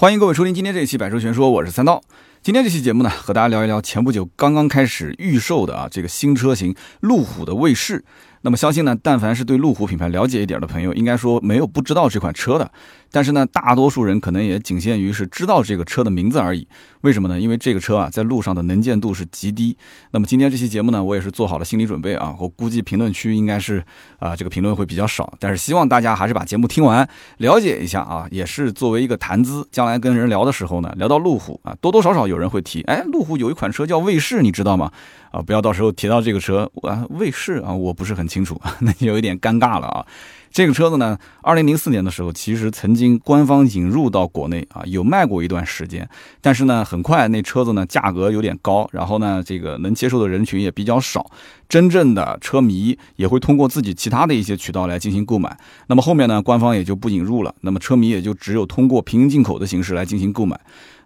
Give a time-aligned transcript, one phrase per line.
[0.00, 2.02] 欢迎各位收听今天这一期《百车全说》，我是三刀。
[2.40, 8.02] 今天这期节目呢，和大家聊一聊前不久刚刚开始预售的啊这个新车型路虎的卫士。
[8.42, 12.70] 那么相信呢，但凡是对路虎品牌了解一点的朋友，应该说没有不知道这款车的。
[13.12, 16.66] 但是呢，大多数人可能也仅限于是知道这个车的名字而已。
[17.00, 17.40] 为什么呢？
[17.40, 19.76] 因为这个车啊，在路上的能见度是极低。
[20.12, 22.34] 那么今天这期节目呢，我也是做好了心理准备啊。
[22.38, 23.84] 我估计评论区应该是
[24.20, 25.34] 啊，这个评论会比较少。
[25.40, 27.06] 但是希望大家还是把节目听完，
[27.38, 29.66] 了解一下啊，也是作为一个谈资。
[29.72, 34.92] 将来跟人聊的时候呢，聊到路虎啊，多多少少有人会提，哎，路虎有一款车叫卫士，你知道吗？
[35.30, 40.06] 啊，不要到时候提到这个车啊，卫士啊，我不是很清楚， 那就有一点尴尬了啊。
[40.52, 46.08] 这个车子呢，二零零四年的时候，其实曾经官方引入到国内啊，有卖过一段时间。
[46.40, 51.30] 但是呢，很快那车子呢价格有点高，然后呢，这个能接受的人群也比较少，
[51.68, 55.56] 真正的车迷也会通过自己其他的一些渠道来进行购买。
[55.86, 60.58] 那么后面呢，官方也就不引入了，那么车迷也就只有通过平行进口的形式来进行购买。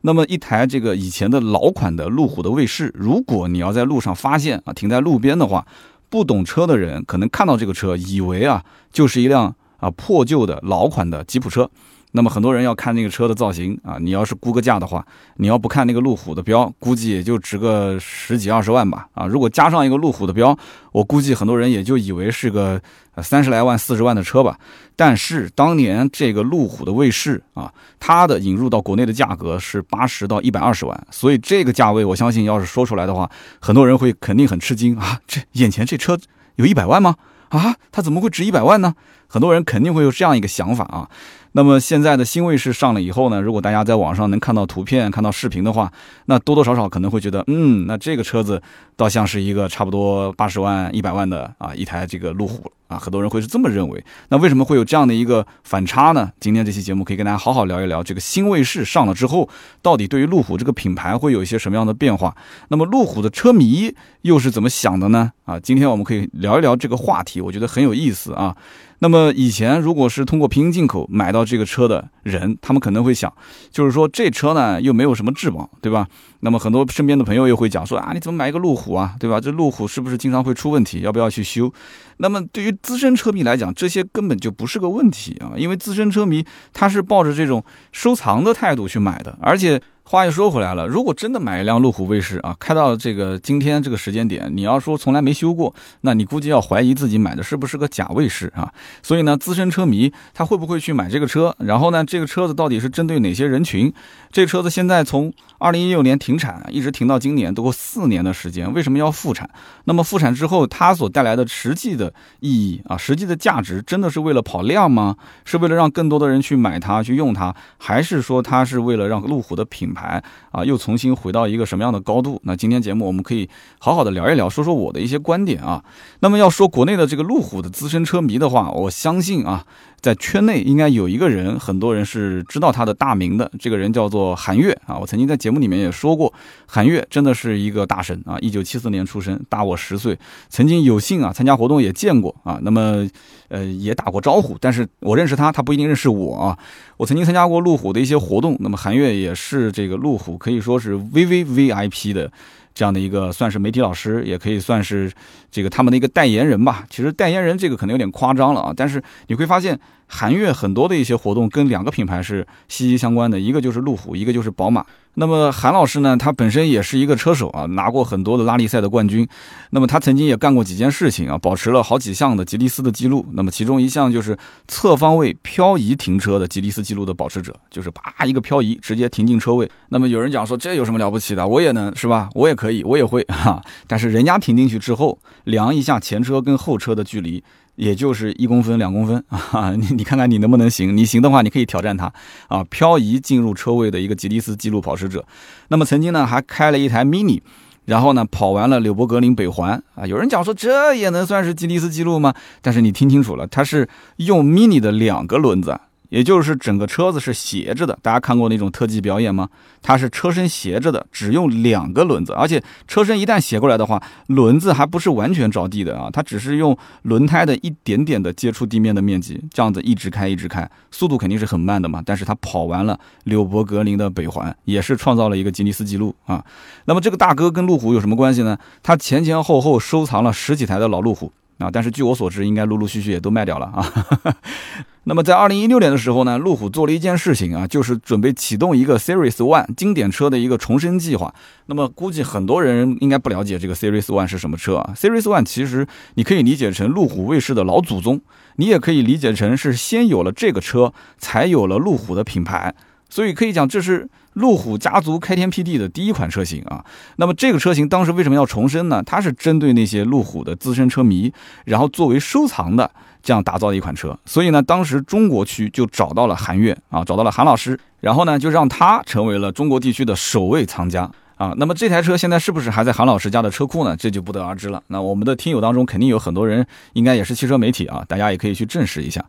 [0.07, 5.67] 那么一台这个以前的老款的路虎的卫士，如果你要在路上发现啊，停在路边的话。
[6.11, 11.69] 不懂车的人可能看到这个车，以为啊就是一辆啊破旧的老款的吉普车。
[12.17, 15.05] 那么很多人要看那个车的造型啊，你要是估个价的话，
[15.39, 19.09] 你要不看那个路虎的标，估计也就值个十几二十万吧。
[19.15, 20.57] 啊，如果加上一个路虎的标，
[20.93, 22.81] 我估计很多人也就以为是个
[23.21, 24.57] 三十来万、四十万的车吧。
[24.95, 33.29] 但是当年这个路虎的卫士啊，它的引入到国内的价格是八十到一百二十万，所以这个价位，我相信要是说出来的话，
[33.61, 36.17] 很多人会肯定很吃惊啊，这眼前这车
[36.55, 37.17] 有一百万吗？
[37.49, 38.95] 啊，它怎么会值一百万呢？
[39.35, 41.11] 很多人肯定会有这样一个想法啊。
[41.57, 45.93] 那么现在的新卫士上了以后呢，如果大家在网上能看到图片、看到视频的话，
[46.27, 48.63] 那多多少少可能会觉得，嗯，那这个车子
[48.95, 54.05] 倒像是一个差不多八十万、一百万的啊一台这个路虎啊，很多人会是这么认为。
[54.29, 56.31] 那为什么会有这样的一个反差呢？
[56.39, 59.49] 今天这期节目可以跟大家好好聊一聊，这个新卫士上了之后，
[59.83, 62.37] 到底对于路虎这个品牌会有一些什么样的变化？
[62.69, 65.33] 那么路虎的车迷又是怎么想的呢？
[65.45, 68.57] 啊，今天我们可以聊一聊这个话题，我觉得很有意思啊。
[69.05, 73.31] 那么以前如果是通过平行进口买到这个车的人，他们可能会想，
[73.71, 76.09] 就是说这车呢又没有什么质保，对吧？
[76.41, 79.39] 那么很多身边的朋友又会讲说啊，你怎么买一个路虎啊，对吧？
[79.39, 81.01] 这路虎是不是经常会出问题？
[81.01, 81.71] 要不要去修？
[82.17, 86.43] 那么对于资深车迷来讲，这些根本就不是个问题啊，因为资深车迷
[86.73, 89.79] 他是抱着这种收藏的态度去买的，而且。
[90.07, 98.71] 话又说回来了，如果真的买一辆路虎卫士啊，开到这个今天这个时间点，你要说从来没修过，那你估计要怀疑自己买的是不是个假卫士啊。
[99.03, 101.57] 所以呢，资深车迷他会不会去买这个车？
[101.59, 103.91] 然后呢，这个车子到底是针对哪些人群？
[104.31, 109.49] 这个车子现在从二零一六年停产，一直停到今年，都过四年的时间，为什么要复产？
[109.85, 115.17] 那么复产之后，它所带来的实际的意义啊，实际的价值，真的是为了跑量吗？
[115.47, 122.41] 是为了让更多的人去买它、去用它，还是说它是为了让路虎的品牌啊，又重新回到一个什么样的高度？
[122.43, 125.85] 那今天节目我们可以好好的聊一聊，说说我的一些观点啊。
[126.19, 129.65] 那么要说国内的这个路虎的资深车迷的话，我相信啊，
[130.05, 134.99] 在圈内应该有一个人，很多人是知道他的大名的，这个人叫做韩月啊。
[134.99, 136.31] 我曾经在节目里面也说过，
[136.67, 140.19] 韩月真的是一个大神啊，一九七四年出生，大我十岁，
[140.51, 143.09] 曾经有幸啊参加活动也见过啊，那么
[143.49, 146.59] 呃也打过招呼，但是我认识他，他不一定认识我啊。
[146.99, 152.31] 我曾经参加过路虎的一些活动，那么韩月也是这个路虎可以说是 VVVIP 的
[152.75, 155.11] 这样的一个，算是媒体老师，也可以算是
[155.51, 156.85] 这个他们的一个代言人吧。
[156.91, 164.85] 其实代言人这个可能有点夸张了啊，但是你会发现韩越很多的一些活动跟两个品牌是息息相关的，一个就是路虎，一个就是宝马。
[165.15, 169.27] 那么韩老师呢，他本身也是一个车手啊，拿过很多的拉力赛的冠军。
[169.71, 173.25] 那么他曾经也干过几件事情啊，保持了好几项的吉利斯的记录。
[173.33, 174.37] 那么其中一项就是
[174.67, 179.71] 侧方位漂移停车的吉利斯记录的保持者，就是啪一个漂移直接停进车位。
[179.89, 181.47] 那么有人讲说这有什么了不起的？
[181.47, 182.29] 我也能是吧？
[182.35, 183.63] 我也可以，我也会哈。
[183.87, 187.43] 但是人家停进去之后，量一下前车跟后车的距离。
[187.77, 190.97] 也就是一公分、两公分 啊，你你看看你能不能行？
[190.97, 192.13] 你行的话，你可以挑战它
[192.49, 195.25] 啊，漂移进入车位的一个吉尼斯纪录跑持者。
[195.69, 197.41] 那么曾经呢，还开了一台 mini，
[197.85, 200.07] 然后呢，跑完了柳伯格林北环啊。
[200.07, 202.35] 有人讲说这也能算是吉尼斯纪录吗？
[202.63, 205.79] 但是你听清楚了，它是用 mini 的两个轮子。
[206.11, 209.49] 也就是整个车子是斜着的，大家看过那种特技表演吗？
[209.83, 222.03] 它是车身斜着的，只用两个轮子，而且车身一旦斜过来的话，轮子还不是完全着地的啊，它只是用轮胎的一点点的接触地面的面积，这样子一直开一直开，速度肯定是很慢的嘛。
[222.05, 226.45] 但是它跑完了柳伯格林的北环，也是创造了一个吉尼斯纪录啊。
[226.85, 228.57] 那么这个大哥跟路虎有什么关系呢？
[228.83, 231.33] 他前前后后收藏了十几台的老路虎。
[231.59, 234.37] 啊，但是据我所知，应该陆陆续续也都卖掉了啊。
[235.07, 241.35] 那么在二零一六年的时候呢，路虎做了一件事情啊，就是准备启动一个 Series One 经典车的一个重生计划。
[241.67, 248.21] 那么估计很多人应该不了解这个 Series One 是什么车啊？Series One 其实你可以理解成路虎卫士的老祖宗，
[248.57, 252.75] 你也可以理解成是先有了这个车，才有了路虎的品牌。
[253.11, 256.85] 所以可以讲，这是路虎家族开天辟地的第一款车型啊。
[257.17, 259.03] 那么这个车型当时为什么要重申呢？
[259.05, 261.33] 它是针对那些路虎的资深车迷，
[261.65, 262.91] 然后作为收藏的
[263.23, 264.17] 这样打造的一款车。
[264.25, 271.11] 所以呢，当时中国区就找到了韩越啊，找到了韩老师，然后呢，就让他成为了中国地区的首位藏家。
[271.45, 273.95] 啊，那么这台车现在是不是还在韩老师家的车库呢？
[273.99, 274.83] 这就不得而知了。
[274.87, 279.23] 那我们的听友当中肯定有很多人，应该也是汽车媒体啊，大家也可以去证实一下。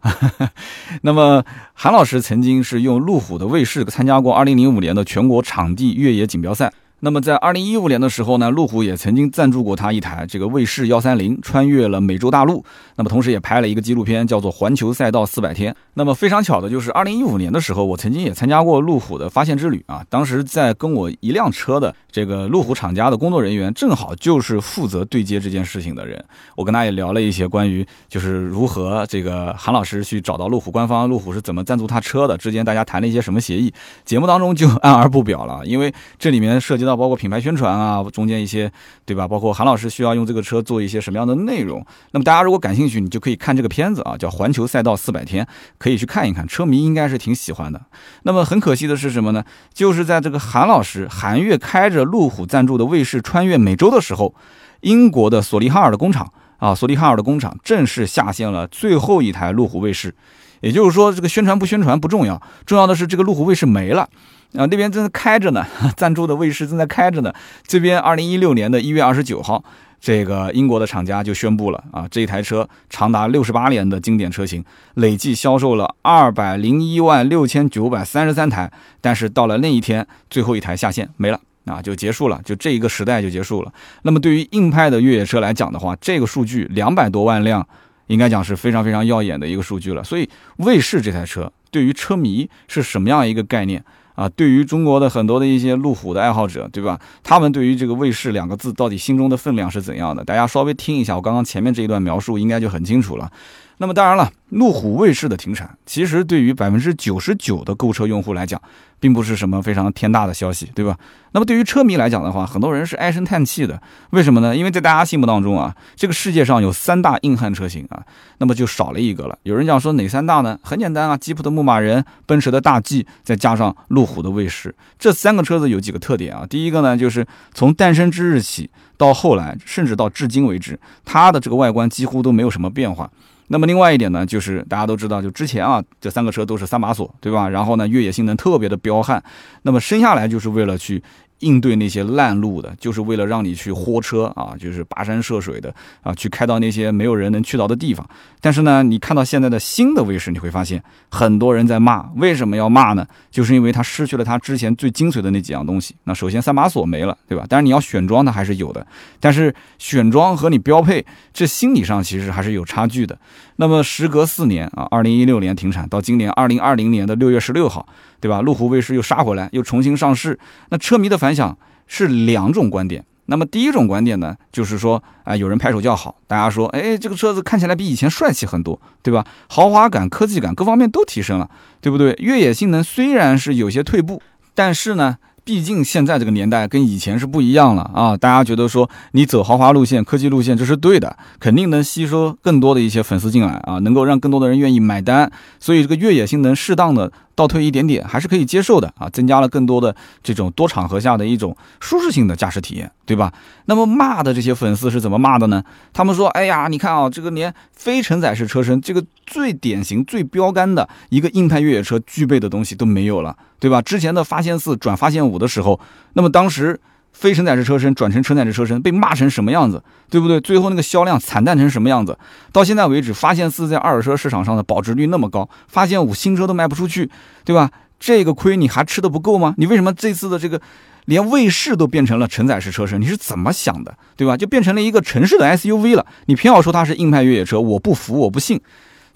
[1.04, 6.72] 那么韩老师曾经是用路虎的卫士参加过2005年的全国场地越野锦标赛。
[7.02, 12.64] 那么在二零一五年的时候呢，路虎也曾经赞助过他一台这个卫士幺三零，穿越了美洲大陆。
[12.96, 15.72] 那么同时也拍了一个纪录片，叫做《环球赛道四百天》。
[15.94, 20.04] 那么非常巧的就是二零一五年的时候，我曾经也参加过路虎的发现之旅啊。
[20.10, 26.24] 当时在跟我一辆车的这个路虎厂家的工作人员，正好就是负责对接这件事情的人。
[26.56, 33.74] 我跟他也聊了一些关于就是如何这个韩老师去找到路虎官方，路虎是怎么赞助他车的，之间大家谈了一些什么协议。
[34.06, 36.96] 节目当中就 按而不表了，因为这里面涉及到。
[36.96, 38.72] 包括品牌宣传啊，中间一些，
[39.04, 39.28] 对吧？
[39.28, 41.86] 包括韩老师需要用这个车做一些什么样的内容？
[42.12, 45.44] 那么大家如果感兴趣，你就可以看这个片子啊，叫《环球赛道四百天》，
[45.78, 46.48] 可以去看一看。
[46.48, 47.82] 车迷应该是挺喜欢的。
[48.24, 49.44] 那么很可惜的是什么呢？
[49.74, 54.34] 就是在这个韩老师韩越开着路虎赞助的卫士穿越美洲的时候，
[54.82, 60.16] 英国的索利哈尔的工厂啊，索利哈尔的工厂正式下线了最后一台路虎卫士。
[60.62, 64.08] 也就是说，这个宣传不宣传不重要，重要的是这个路虎卫士没了。
[64.54, 65.66] 啊，那边正在开着呢，
[65.98, 67.34] 赞助的卫士正在开着呢。
[67.68, 69.64] 这边二零一六年的一月二十九号，
[70.00, 74.64] 这个英国的厂家就宣布了啊，这一台车长达六十八年的经典车型，
[74.96, 78.72] 累计销售了二百零一万六千九百三十三台。
[79.02, 83.74] 但是到了那一天，最后一台下线没了啊，就结束了，就这一个时代就结束了。
[84.04, 87.68] 那么对于硬派的越野车来讲的话，这个数据两百多万辆，
[88.08, 90.04] 应该讲是非常非常耀眼的一个数据了。
[90.04, 93.84] 所以卫士这台车对于车迷是什么样一个概念？
[94.16, 96.98] 啊，对于中国的很多的一些路虎的爱好者，对吧？
[97.22, 100.24] 他们对于这个卫士两个字到底心中的分量是怎样的？
[100.24, 103.30] 大家稍微听一下我刚刚前面这一段描述，应该就很清楚了。
[103.78, 108.62] 那么当然了，路虎卫士的停产，其实对于百分之九十九的购车用户来讲，
[109.06, 110.98] 并不是什么非常天大的消息，对吧？
[111.34, 113.80] 那么对于车迷来讲的话，很多人是唉声叹气的。
[114.10, 114.58] 为什么呢？
[114.58, 118.02] 因为在大家心目当中啊，这个世界上有三大硬汉车型啊，
[118.40, 119.38] 那么就少了一个了。
[119.44, 120.58] 有人讲说哪三大呢？
[120.64, 126.48] 很简单啊，吉普的牧马人、奔驰的大 G，再加上路虎的卫士，这三个车子有几个特点啊？
[126.50, 133.08] 第一个呢，就是从诞生之日起到后来，甚至到至今为止，它的这个外观几乎都没有什么变化。
[133.48, 137.48] 那么另外一点呢，就是大家都知道，就之前啊，这三个车都是三把锁，对吧？
[137.50, 139.24] 然后呢，越野性能特别的彪悍，
[139.64, 141.02] 那么生下来就是为了去。
[141.40, 148.08] 应对那些烂路的，就是为了让你去豁车啊，就是跋山涉水的啊，去开到那些没有人能去到的地方。
[148.40, 153.06] 但是呢，你看到现在的新的卫士，你会发现很多人在骂，为什么要骂呢？
[153.30, 155.96] 就是因为它失去了它之前最精髓的那几样东西。
[156.06, 157.46] 那首先三把锁没了，对吧？
[157.50, 158.86] 但是你要选装它还是有的，
[159.20, 163.18] 但是选装和你标配，这心理上其实还是有差距的。
[163.58, 167.88] 那么时隔四年啊，二零一六年停产，到今年二零二零年的六月十六号。
[168.22, 168.42] 对吧？
[168.42, 170.40] 路虎卫士又杀回来，又重新上市。
[170.70, 173.06] 那车迷的反响是两种观点。
[173.28, 179.24] 那么第一种观点呢，就是说，啊，有人拍手叫好，大家说，哎，这个车子看起来比以前帅气很多，对吧？
[179.48, 181.48] 豪华感、科技感各方面都提升了，
[181.82, 182.14] 对不对？
[182.18, 184.20] 越野性能虽然是有些退步，
[184.56, 185.18] 但是呢。
[185.46, 188.18] 毕竟现在这个年代跟以前是不一样了啊！
[188.18, 195.32] 大家觉得说你走豪华路线、科技路线这是对的，肯定能吸收更多的一些粉丝进来啊，能够让更多的人愿意买单。
[195.60, 203.32] 所以这个越野性能适当的倒退一点点还是可以接受的啊，增加了更多的这种多场合下的一种舒适性的驾驶体验，对吧？
[203.66, 205.64] 那么骂的这些粉丝是怎么骂的呢？
[205.94, 213.82] 他们说：“哎呀，你看啊，这个连非承载式车身这个最典型、最标杆的一个硬派越野车具备的东西都没有了。”对吧？
[213.82, 215.80] 之前的发现四转发现五的时候，
[216.14, 216.80] 那么当时
[217.14, 220.40] 非承载式车身转成承载式车身被骂成什么样子，对不对？
[220.40, 222.16] 最后那个销量惨淡成什么样子？
[222.52, 227.10] 到现在为止，发现四在二手车市场上的保值率那么高，发现五新车都卖不出去，
[227.44, 227.72] 对吧？
[228.00, 229.56] 这个亏你还吃的不够吗？
[229.58, 230.62] 你为什么这次的这个
[231.06, 233.02] 连卫士都变成了承载式车身？
[233.02, 234.38] 你是怎么想的，对吧？
[234.38, 238.62] 就变成了一个城市的 SUV 了，你偏要说它是硬派越野车，我不服，我不信。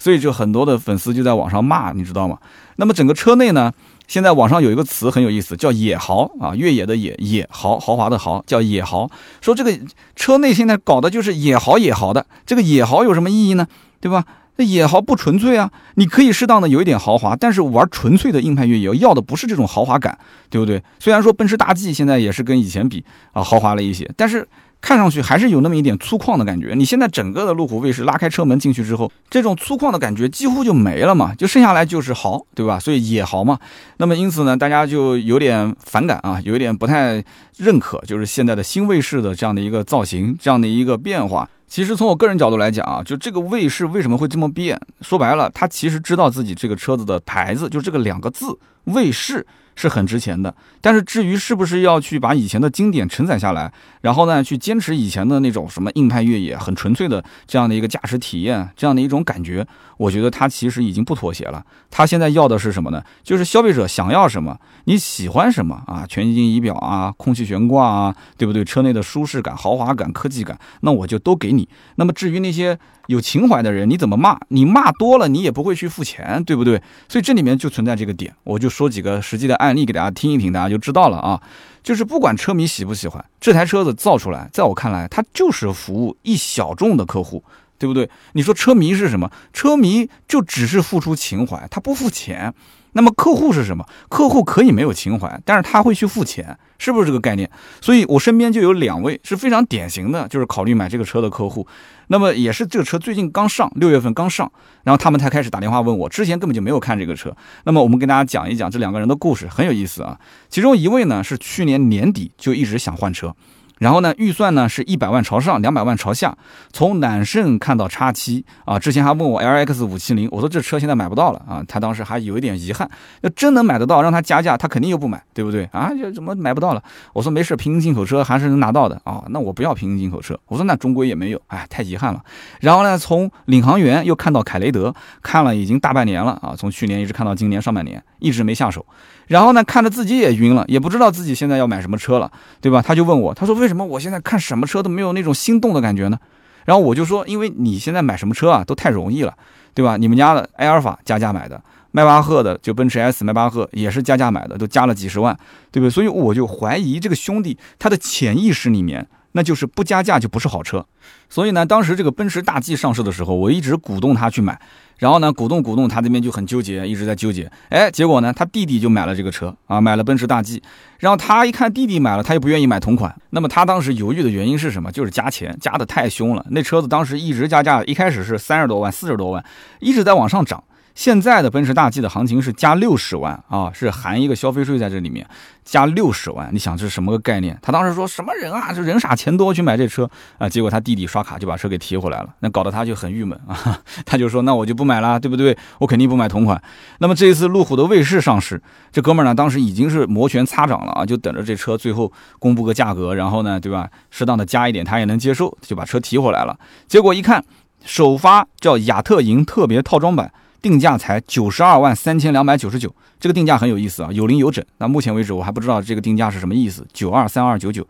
[0.02, 2.38] 所以就很多的粉丝就在网上骂，你知道吗？
[2.76, 3.70] 那么整个车内呢？
[4.10, 9.08] 现在网上有一个词很有意思，叫野豪啊，越野的野，野豪豪华的豪，叫野豪。
[9.40, 9.78] 说这个
[10.16, 13.68] 车内现在搞的就是野豪野豪的，这个野豪有什么意义呢？
[14.00, 14.24] 对吧？
[14.56, 20.82] 那野豪不纯粹啊，你可以适当的有一点豪华，但是玩纯粹的硬派越野要的不是这种豪华感，对不对？
[20.98, 24.48] 虽然说奔驰大 G 现在也是跟以前比啊豪华了一些，但是。
[24.80, 26.74] 看上去还是有那么一点粗犷的感觉。
[26.74, 32.78] 你现在整个的路虎卫士拉开车门进去之后，这种粗犷的感觉几乎就没了嘛，就剩下来就是豪，对吧？
[32.80, 33.58] 所以野豪嘛。
[33.98, 37.22] 那么因此呢，大家就有点反感啊，有一点不太
[37.58, 41.48] 认可，就是现在的新卫士的这样的一个造型，这样的一个变化。
[41.68, 44.80] 其实从我个人角度来讲啊，就这个卫士为什么会这么变？
[45.02, 49.46] 说白了，他其实知道自己这个车子的牌子，就这个两个字“卫士”。
[49.80, 53.72] 是很值钱的，但是至于是不是要去把以前的经典承载下来，
[54.02, 61.64] 然后呢，去坚持以前的那种什么硬派越野、很纯粹的这样的一个驾驶体验，这样的一种感觉，我觉得他其实已经不妥协了。
[61.90, 63.02] 他现在要的是什么呢？
[63.22, 66.04] 就是消费者想要什么，你喜欢什么啊？
[66.06, 68.62] 全液晶仪表啊，空气悬挂啊，对不对？
[68.62, 71.66] 车内的舒适感、豪华感、科技感，那我就都给你。
[71.96, 72.78] 那么至于那些。
[73.06, 74.38] 有情怀的人，你怎么骂？
[74.48, 76.80] 你骂多了，你也不会去付钱，对不对？
[77.08, 81.40] 所以这里面就存在这个点，我就说几个实际的案案例给大家听一听，大家就知道了啊。
[81.82, 87.42] 就是不管车迷喜不喜欢这台车子造出来，在我看来，它就是服务一小众的客户，
[87.78, 88.10] 对不对？
[88.32, 89.30] 你说车迷是什么？
[89.52, 92.52] 车迷就只是付出情怀，他不付钱。
[92.92, 93.86] 那么客户是什么？
[94.08, 97.48] 客户可以没有情怀，但是他会去付钱，是不是这个概念？
[97.80, 101.66] 所以我身边就有两位是非常典型的，就是考虑买这个车的客户。
[102.08, 104.50] 那么也是这个车最近刚上，六月份刚上，
[104.82, 107.34] 然后他们才开始打电话问我，之前根本就没有看这个车。
[107.64, 110.18] 那么我们跟大家讲一讲这两个人的故事，很有意思啊。
[110.48, 113.34] 其中一位呢是去年年底就一直想换车。
[113.80, 116.36] 然后呢，预算呢是一百万朝上，两百万朝下。
[116.70, 121.64] 从揽胜看到叉七啊，之前还问我 L X 五七零，我说这车现在买不到了啊。
[121.66, 122.88] 他当时还有一点遗憾，
[123.22, 125.90] 要真能买得到，让他加价，他肯定又不买，对不对啊？
[125.94, 126.82] 就怎么买不到了？
[127.14, 129.24] 我说没事，平行进口车还是能拿到的啊。
[129.30, 132.22] 那我不要平行进口车，我说那中规也没有，哎，太遗憾了。
[132.60, 138.84] 然后呢，从领航员又看到凯雷德，看了已经大半年了啊，从去年一直看到今年上半年，一直没下手。
[139.26, 142.82] 然后呢，看着自己也晕了，也不知道自己现在要买什么车了，对吧？
[142.82, 146.18] 他就问我，他说为什么我现在看什么车都没有那种心动的感觉呢？
[146.66, 149.34] 然后我就说，因为你现在买什么车啊，都太容易了，
[149.72, 149.96] 对吧？
[149.96, 151.60] 你们家的埃尔法加价买的，
[151.92, 155.34] 迈巴赫的就奔驰 S 迈巴赫也是加价买的，都加了几十万，
[155.72, 155.90] 对不对？
[155.90, 160.84] 所以我就怀疑这个兄弟他的潜意识里面，那就是不加价就不是好车。
[161.28, 164.60] 所以呢，当时这个奔驰大 G 上市的时候，我一直鼓动他去买。
[164.98, 167.50] 然后呢，鼓动鼓动，他这边就很纠结，一直在纠结。
[167.70, 170.62] 哎，结果呢，他弟弟就买了这个车啊，买了奔驰大 G。
[170.98, 173.14] 然后他一看弟弟买了，他又不愿意买同款。
[173.30, 174.92] 那么他当时犹豫的原因是什么？
[174.92, 176.44] 就是加钱，加的太凶了。
[176.50, 179.42] 那车子当时一直加价，一开始是三十多万、四十多万，
[179.78, 180.62] 一直在往上涨。
[181.00, 185.26] 现在的奔驰大 G 的行情是加六十万啊，是含一个消费税在这里面，
[185.64, 187.58] 加六十万，你想这是什么个概念？
[187.62, 195.56] 他当时说什么人啊，这人傻钱多去买这车啊，结果他弟弟刷卡就把车给提回来了，那搞得他就很郁闷啊，他就说那我就不买了，对不对？
[195.78, 196.62] 我肯定不买同款。
[196.98, 203.88] 那么这一次路虎的卫士上市，这哥们儿呢当时已经是摩拳擦掌了啊，就等着这车最后公布个价格，然后呢，对吧？
[204.10, 206.58] 适当的加一点他也能接受，就把车提回来了。
[206.86, 207.42] 结果一看，
[207.86, 210.30] 首发叫雅特银特别套装版。
[210.62, 214.64] 定价才九十二万三千两百九十九，这个定价很有意思啊，有零有整。
[214.78, 217.86] 那目前为止我还不知道这个定价是什么意思，九二三二九九。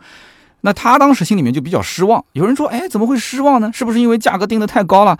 [0.62, 2.22] 那他当时心里面就比较失望。
[2.32, 3.70] 有人说，哎，怎么会失望呢？
[3.72, 5.18] 是不是因为价格定的太高了？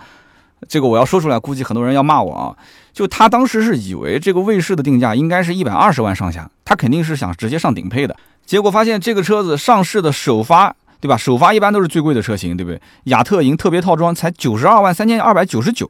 [0.69, 2.55] 这个我要说出来，估计很多人要骂我啊。
[2.93, 8.15] 就他当时是以为这个卫士的定价应该是一百二十万上下，他肯定是想直接上顶配的。
[8.45, 11.17] 结果发现这个车子上市的首发，对吧？
[11.17, 12.79] 首发一般都是最贵的车型，对不对？
[13.05, 15.89] 雅特银特别套装才九十二万三千二百九十九。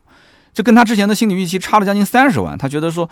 [0.54, 3.10] 这跟他之前的心理预期差了将近三十万，他觉得说，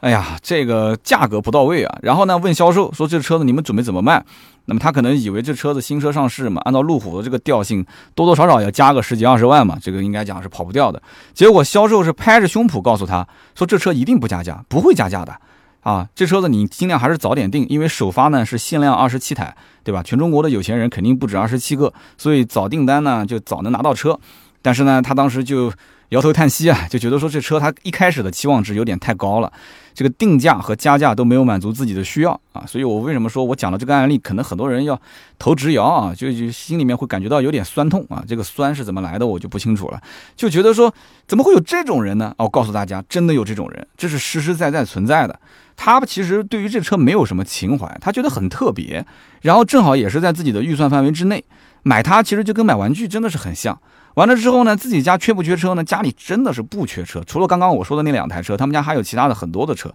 [0.00, 1.98] 哎呀，这个价格不到位啊。
[2.02, 4.24] 然后呢，问销售说这车子你们准备怎么卖？
[4.66, 11.00] 那么他可能以为这车子新车上市嘛，按照路虎的这个调性，多多少少要加个十几二十万嘛，这个应该讲是跑不掉的。
[11.32, 15.34] 结果销售是拍着胸脯告诉他说，这车一定不加价，不会加价的
[15.80, 16.08] 啊。
[16.14, 20.02] 这车子你尽量还是早点定，因为首发呢是限量二十七台，对吧？
[20.02, 24.18] 全中国的有钱人肯定不止二十七个，所以早订单呢就早能拿到车。
[24.62, 25.72] 但是呢，他当时就。
[26.10, 29.52] 摇头叹息啊，就觉得说这车他一开始的期望值有点太高了，
[29.94, 35.00] 这个定价和加价都没有满足自己的需要啊，所以我为什么说我讲的这个案例，可能很多人要
[35.38, 40.00] 投直摇啊，就就心里面会感觉到有点酸痛啊，这个酸是怎么来的我就不清楚了，
[40.34, 40.92] 就觉得说
[41.28, 42.34] 怎么会有这种人呢？
[42.38, 45.38] 哦，告诉大家，真的有这种人，这是实实在在存在的。
[45.76, 49.06] 他其实对于这车没有什么情怀，他觉得很特别，
[49.42, 51.44] 然后正好也是在自己的预算范围之内，
[51.84, 53.80] 买它其实就跟买玩具真的是很像。
[54.14, 55.84] 完了之后呢，自己家缺不缺车呢？
[55.84, 59.92] 家里真的是不缺车，除了刚刚我说的那两台车，他们家还有其他的很多的车，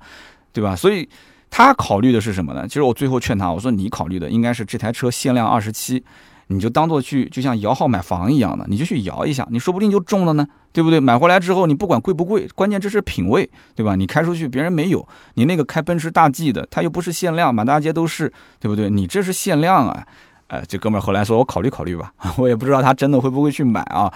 [0.53, 0.75] 对吧？
[0.75, 1.07] 所以。
[1.51, 2.67] 他考虑的是什么呢？
[2.67, 6.03] 其实我最后劝他，我说你考虑的应该是这台车限量二十七，
[6.47, 10.99] 你就当做去就像摇号买房一样的，你就去摇一下，你说不定就中了呢，对不对？
[10.99, 13.95] 买回来之后，你不管贵不贵，关键这是品味，对吧？
[13.95, 18.89] 你开出去别人没有，你那个开奔驰大 G 的，他又不是限量，满大街都是，对不对？
[18.89, 20.05] 你这是限量啊！
[20.47, 24.11] 哎，这哥们儿后来说我考虑考虑吧， 我也不知道他真的会不会去买啊。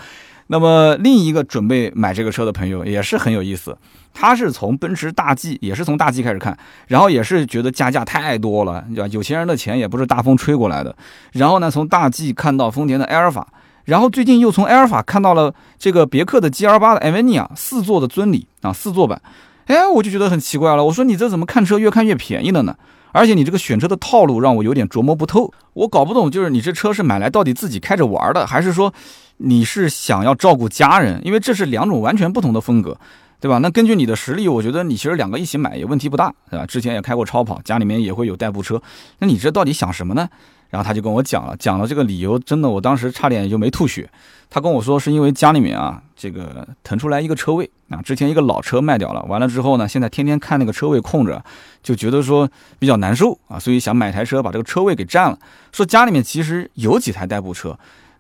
[0.52, 3.78] 那么另一个准备买这个车的朋友也是很有意思，
[4.14, 6.58] 他是从奔驰大 G，也是从大 G 开始看，
[6.88, 9.08] 然后也是觉得加价太多了，对吧？
[9.12, 10.96] 有钱人的钱也不是大风吹过来的。
[11.34, 13.48] 然后呢，从大 G 看到丰田的埃尔法，
[13.86, 19.22] 然后最近又从埃尔法看到了这个别克的 GL 八的 a v e n i a 四座的尊礼啊，四座版。
[19.68, 22.76] 哎，我就觉得很奇怪了，我说你这怎么看车越看越便宜了呢？
[23.12, 28.94] 而且你这个选车的套路让我有点琢磨不透，我搞不懂，就是你这车是买来到底自己开着玩的，还是说？
[29.42, 33.00] 你是想要照顾家人，因为这是两种完全不同的风格，
[33.40, 33.58] 对吧？
[33.60, 36.66] 那根据你的实力，我觉得你其实两个一起买也问题不大，对吧？
[36.66, 38.82] 之前也开过超跑，家里面也会有代步车，
[39.20, 40.28] 那你这到底想什么呢？
[40.70, 44.08] 然后他就跟我讲了，讲了这个理由，真的我当时差点就没吐血。
[44.52, 51.44] 他跟我说是因为家里面啊，这个腾出来一个车位啊，之前一个老车卖掉了，完了之后呢，现在天天看那个车位空着，
[51.82, 55.40] 就觉得说比较难受啊，所以想买台车把这个车位给占了。
[55.72, 57.78] 说家里面其实有几台代步车。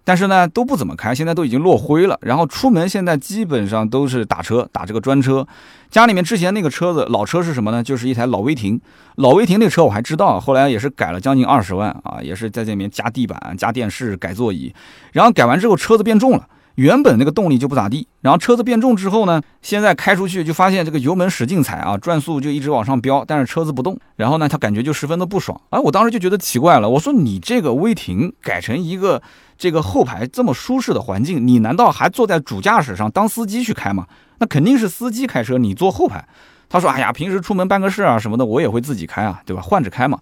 [0.09, 2.17] 但是呢，都不怎么开，现在都已经落灰了。
[2.23, 5.47] 然后出门现在基本上都是打车，打这个专车。
[5.91, 7.83] 家里面之前那个车子老车是什么呢？
[7.83, 8.81] 就是一台老威霆。
[9.17, 14.73] 老威霆那车我还知道，后来也是改了将近二十万啊，也是在这里面加地板、加电视、改座椅。
[15.11, 18.07] 然后改完之后车子变重了，原本那个动力就不咋地。
[18.21, 23.95] 然后车子变重之后呢，现在开出去就发现这个油门使劲踩啊，转速就一直往上飙，但是车子不动。
[24.15, 25.61] 然后呢，他感觉就十分的不爽。
[25.69, 29.21] 哎，我当时就觉得奇怪了，我说你这个威霆改成一个。
[29.59, 34.07] 这个后排这么舒适的环境，你难道还坐在主驾驶上当司机去开吗？
[34.39, 36.25] 那肯定是司机开车，你坐后排。
[36.69, 39.61] 他说：“哎呀，平时出门办个事啊什么的，我也会自己开啊，对吧？
[39.61, 40.17] 换着开嘛。”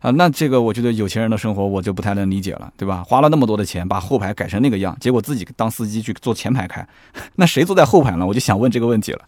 [0.00, 3.02] 啊，那这个我觉得有钱人的生活我就不太能理解了，对吧？
[3.04, 6.86] 花了那么多的钱把后排改成那个样，结果自己当司机去坐前排开，
[7.36, 8.26] 那谁坐在后排呢？
[8.26, 9.20] 我就想问这个问题了。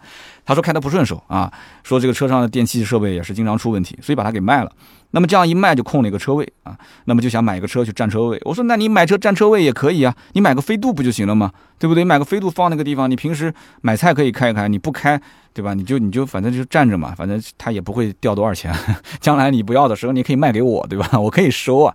[0.45, 1.51] 他说开的不顺手啊，
[1.83, 4.71] 说这个车上的电器设备也是经常出问题，所以把它给卖了。
[5.13, 8.41] 那么这样一卖就空了一个车位啊，那么就想买个车去占车位。
[8.45, 11.51] 我说那你买车占车位也可以啊，你买个飞度不就行了吗？
[11.79, 12.05] 对不对？
[12.05, 15.21] 买个飞度放那个地方，你平时买菜可以开一开，你不开，
[15.59, 15.75] 对吧？
[15.75, 18.73] 你就你就反正就站着嘛，反正他也不会掉多少钱。
[19.19, 21.11] 将来你不要的时候，你可以卖给我，对吧？
[21.19, 21.93] 我可以收啊。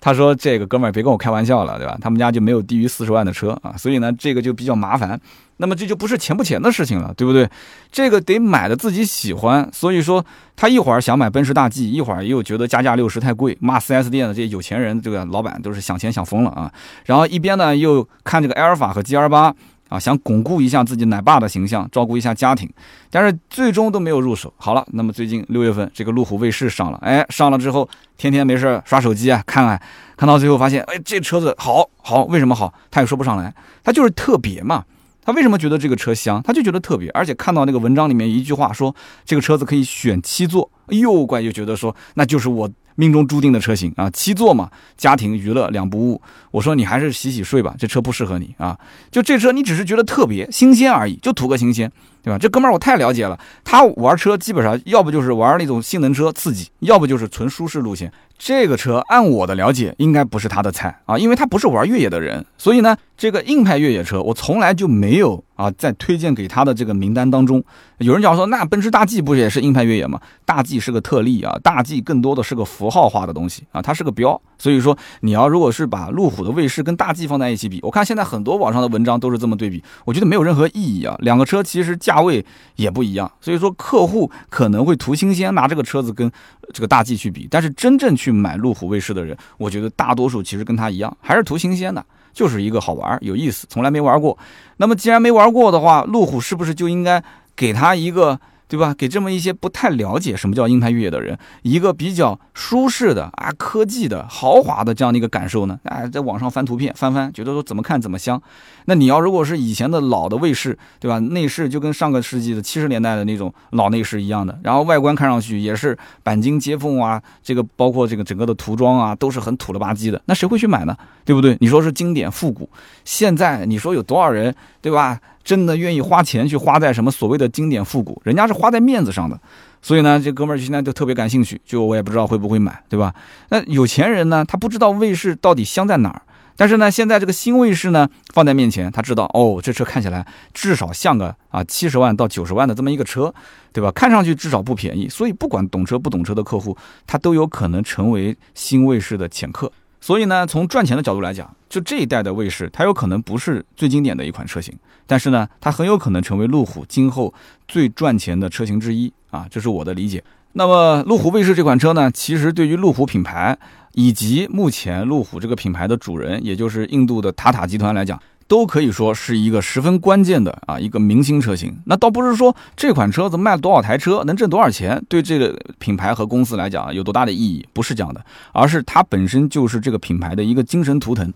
[0.00, 1.98] 他说这个哥们儿别跟我开玩笑了，对吧？
[2.00, 5.20] 他们家就没有低于四十万的车啊，所以呢这个就比较麻烦。
[5.56, 7.48] 那么这就不是钱不钱的事情了，对不对？
[7.90, 16.72] 这个得买的自己喜欢，所以说他一会儿想买奔驰大 G，一会儿又觉得加价六十太贵，骂 4S 店的这些有钱人，这个老板都是想钱想疯了啊。
[17.06, 19.54] 然后一边呢又看这个埃尔法和 GR 八
[19.92, 22.66] 啊，想巩固一下自己奶爸的形象，照顾一下家庭，
[23.10, 24.52] 但是最终都没有入手。
[24.56, 29.80] 好了，那么最近六月份这个路虎卫士上了，哎，上了之后天天没事刷手机啊，看看，
[30.16, 32.72] 看到最后发现，哎，这车子好好，为什么好？
[32.90, 34.84] 他也说不上来，他就是特别嘛。
[35.24, 36.42] 他为什么觉得这个车香？
[36.42, 38.92] 他就觉得特别，而且看到那个文章里面一句话说，
[39.24, 46.20] 这个车子可以选七座，哎呦，怪又觉得说那就是我命中注定的车型啊，七座嘛，家庭娱乐两不误。
[46.50, 48.78] 我说你还是洗洗睡吧，这车不适合你啊。
[49.10, 51.90] 就这车你只是觉得特别新鲜而已，就图个新鲜，
[52.22, 52.38] 对吧？
[52.38, 58.12] 这哥们儿我太了解了，他玩车基本上要不就是玩那种性能车刺激，要不就是纯舒适路线。
[58.38, 67.62] 这个车按我的了解，应该不是他的菜啊，因为他不是玩越野的人，所以呢，这个硬派越野车我从来就没有啊在推荐给他的这个名单当中。
[67.98, 70.20] 有人讲说，那奔驰大 G 不也是硬派越野吗？
[70.44, 74.40] 大 G 是个特例啊，大 G 更多的是个符号化的东西啊，它是个标。
[74.58, 81.16] 所以说，你要如果是把路虎的卫士跟大 G 放在一起比，我看现在很多网上的文章都是这么对比，我觉得没有任何意义啊。
[81.20, 82.44] 两个车其实价价位
[82.76, 86.30] 也不一样，所以说客户可能会图新鲜，拿这个车子跟
[86.74, 94.36] 这个大 G 去比，但是真正去买路虎卫士的人，我觉得大多数其实跟他一样，还是图新鲜的，就是一个好玩有意思，从来没玩过。
[94.76, 97.22] 那么既然没玩过的话，路虎是不是就应该
[97.56, 98.38] 给他一个？
[98.68, 98.94] 对吧？
[98.94, 105.78] 给这么一些不太了解什么叫硬派越野的人，一个比较舒适的啊，科技的豪华的这样的一个感受呢？
[105.84, 108.40] 啊，在网上翻图片翻翻，觉得说怎么看怎么香。
[108.86, 111.18] 那你要如果是以前的老的卫士，对吧？
[111.18, 120.20] 内饰就跟上个世纪的七十年代的那种老内饰一样的，然后外观看上去也是钣金接缝啊，这个包括这个整个的涂装啊，都是很土了吧唧的。
[120.26, 120.96] 那谁会去买呢？
[121.24, 121.56] 对不对？
[121.60, 122.68] 你说是经典复古，
[123.04, 125.20] 现在你说有多少人，对吧？
[125.44, 129.36] 真的愿意花钱去花在什么所谓的经典复古，人家是花在面子上的，
[129.80, 133.12] 所以呢，这哥们儿现在就特别感兴趣，就我也不知道会不会买，对吧？
[133.48, 136.22] 那有钱人呢，他不知道卫士到底香在哪儿，
[136.56, 143.32] 但是呢，现在这个新卫士呢放在面前，他知道哦，这车看起来至少像个啊七十万到九十万的这么一个车，
[143.72, 143.90] 对吧？
[143.90, 149.72] 看上去至少不便宜，所以不管懂车不懂车的客户，他都有可能成为新卫士的潜客。
[150.00, 157.32] 所以呢，从赚钱的角度来讲，就这一代的卫士，它有可能不是最经典的一款车型，但是呢，它很有可能成为路虎今后
[157.68, 160.22] 最赚钱的车型之一啊，这是我的理解。
[160.54, 163.58] 那么，路虎卫士这款车呢，其实对于路虎品牌。
[163.92, 171.74] 以及目前路虎这个品牌的主人，也就是印度的塔塔集团来讲，都可以说是一个十分关键的啊一个明星车型。
[171.86, 181.32] 那倒不是说这款车子卖了多少台车能挣多少钱，对这个品牌和公司来讲有多大的意义，不是这样的，而是它本身就是这个品牌的一个精神图腾。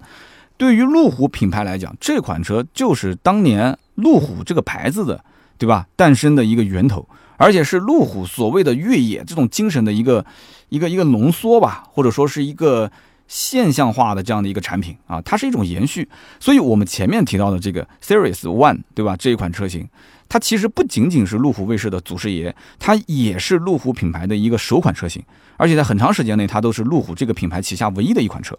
[0.58, 5.22] 对于路虎品牌来讲，这款车就是当年路虎这个牌子的，
[5.58, 5.86] 对吧？
[5.94, 7.06] 诞生的一个源头。
[7.36, 10.24] 而且是路虎所谓的越野这种精神的一个
[10.68, 12.90] 一个一个浓缩吧，或者说是一个
[13.28, 16.08] 现象化的这样的一个产品啊，它是一种延续。
[16.38, 19.16] 所以，我们前面提到的这个 Series One，对吧？
[19.16, 19.88] 这一款车型，
[20.28, 25.22] 它其实不仅仅是路虎卫士的祖师爷，它也是路虎品牌的一个首款车型。
[25.56, 28.56] 而且在很长时间内，它都是路虎这个品牌旗下唯一的一款车。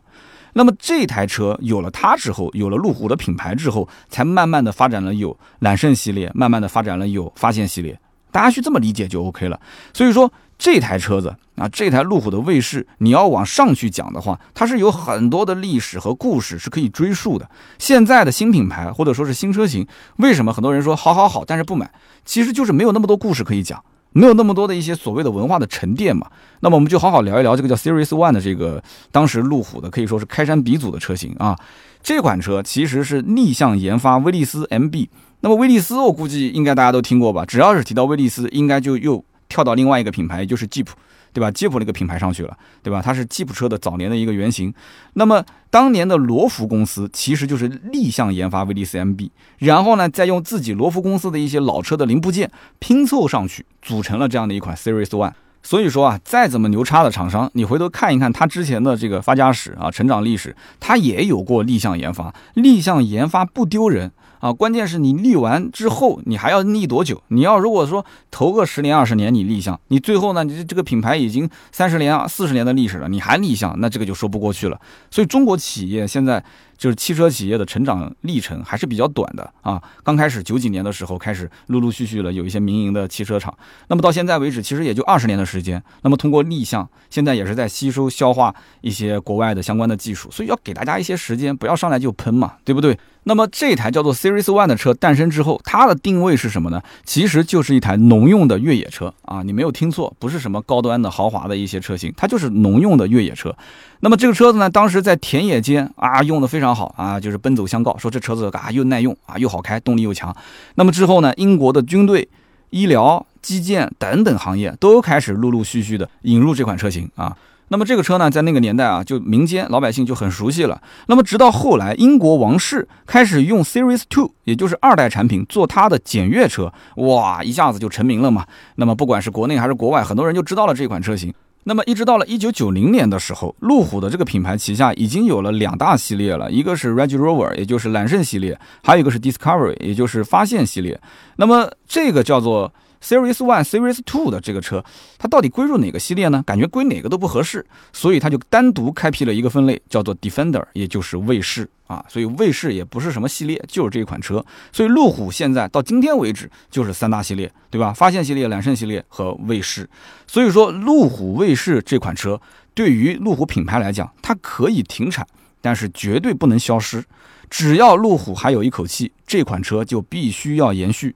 [0.53, 7.97] 那么这台车有了它之后，有了路虎的品牌之后，才慢慢的发展了有揽胜系列，慢慢的发展了有发现系列。
[8.31, 9.59] 大家去这么理解就 OK 了。
[9.93, 17.49] 所以说这台车子啊，这台路虎的卫士，你要往上去讲的话，它是有很多的历史和故事是可以追溯的。
[17.77, 19.87] 现在的新品牌或者说是新车型，
[20.17, 21.91] 为什么很多人说好好好，但是不买？
[22.25, 26.27] 其实就是没有那么多故事可以讲，没有那么多的一些所谓的文化的沉淀嘛。
[26.61, 31.57] 那么我们就好好聊一聊这个叫 Series One 的这个当时路虎的可以说是开山鼻祖的车型啊。
[32.01, 35.07] 这款车其实是逆向研发威利斯 MB。
[35.41, 37.45] 那么威利斯，我估计应该大家都听过吧？
[37.45, 40.95] 只要是提到威利斯，应该就又跳到另外一个品牌，就是吉普，
[41.32, 41.52] 对吧？
[41.52, 43.02] 吉普那个品牌上去了，对吧？
[43.04, 44.73] 它是吉普车的早年的一个原型。
[45.13, 55.34] 那么当年的罗孚公司其实就是逆向研发威利斯 MB，然后呢，再用自己罗孚公司的一些老车的零部件拼凑上去，组成了这样的一款 Series One。
[55.62, 64.12] 所以说啊，再怎么牛叉的厂商，你回头看一看他之前的这个发家史啊、成长历史，他也有过逆向研发，逆向研发不丢人。
[64.39, 67.21] 啊，关键是你立完之后，你还要立多久？
[67.28, 74.80] 你要如果说投个十年二十年你立项，你最后呢，你这个品牌已经三十年啊四十年的历史了，你还立项，那这个就说不过去了。
[75.10, 76.43] 所以中国企业现在。
[76.77, 79.81] 就是汽车企业的成长历程还是比较短的啊。
[80.03, 83.55] 刚开始九几年的时候开始陆陆续续的有一些民营的汽车厂，
[83.87, 85.81] 那么到现在为止其实也就二十年的时间。
[86.03, 92.97] 那么通过立项，现在也是在吸收消化一些国外的相关的技术，所以要给大家一些时间，不要上来就喷嘛，对不对？
[93.23, 96.81] 那么这台叫做 Series One 的车诞生之后，它的定位是什么呢？
[97.03, 103.53] 其实就是一台农用的越野车啊，你没有听错，不是什么高端的豪华的一些车型，它就是农用的越野车。
[103.99, 110.36] 那么这个车子呢，当时在田野间啊用的非常常好啊，就是奔走相告，说这车子啊又耐用啊又好开，动力又强。
[110.75, 112.27] 那么之后呢，英国的军队、
[112.71, 117.38] 医疗、基建等等行业都开始陆陆续续的引入这款车型啊。
[117.69, 120.82] 那么这个车呢，在那个年代啊，就民间老百姓就很熟悉了。
[121.08, 128.45] 那么直到后来，英国王室开始用 Series Two，也就是二代产品做它的检阅车，哇，一下子就成名了嘛。
[128.75, 131.34] 那么不管是国内还是国外，很多人就知道了这款车型。
[131.67, 140.97] 那么一直到了一九九零年的时候，路虎的这个品牌旗下已经有了两大系列了，一个是 Range Rover，也就是揽胜系列，还有一个是 Discovery，也就是发现系列。
[141.36, 142.73] 那么这个叫做。
[143.01, 144.83] Series One、Series Two 的这个车，
[145.17, 146.43] 它到底归入哪个系列呢？
[146.45, 152.03] 感觉归哪个都不合适，所以它就单独开辟了一个分类，叫做 Defender，也就是卫士啊。
[152.07, 154.43] 所以卫士也不是什么系列，就是这一款车。
[154.71, 157.93] 所以路虎现在到今天为止就是三大系列，对吧？
[157.93, 159.89] 发现系列、揽胜系列和卫士。
[160.25, 162.39] 所以说，路虎卫士这款车
[162.73, 165.25] 对于路虎品牌来讲，它可以停产，
[165.62, 167.03] 但是绝对不能消失。
[167.49, 171.15] 只要路虎还有一口气，这款车就必须要延续。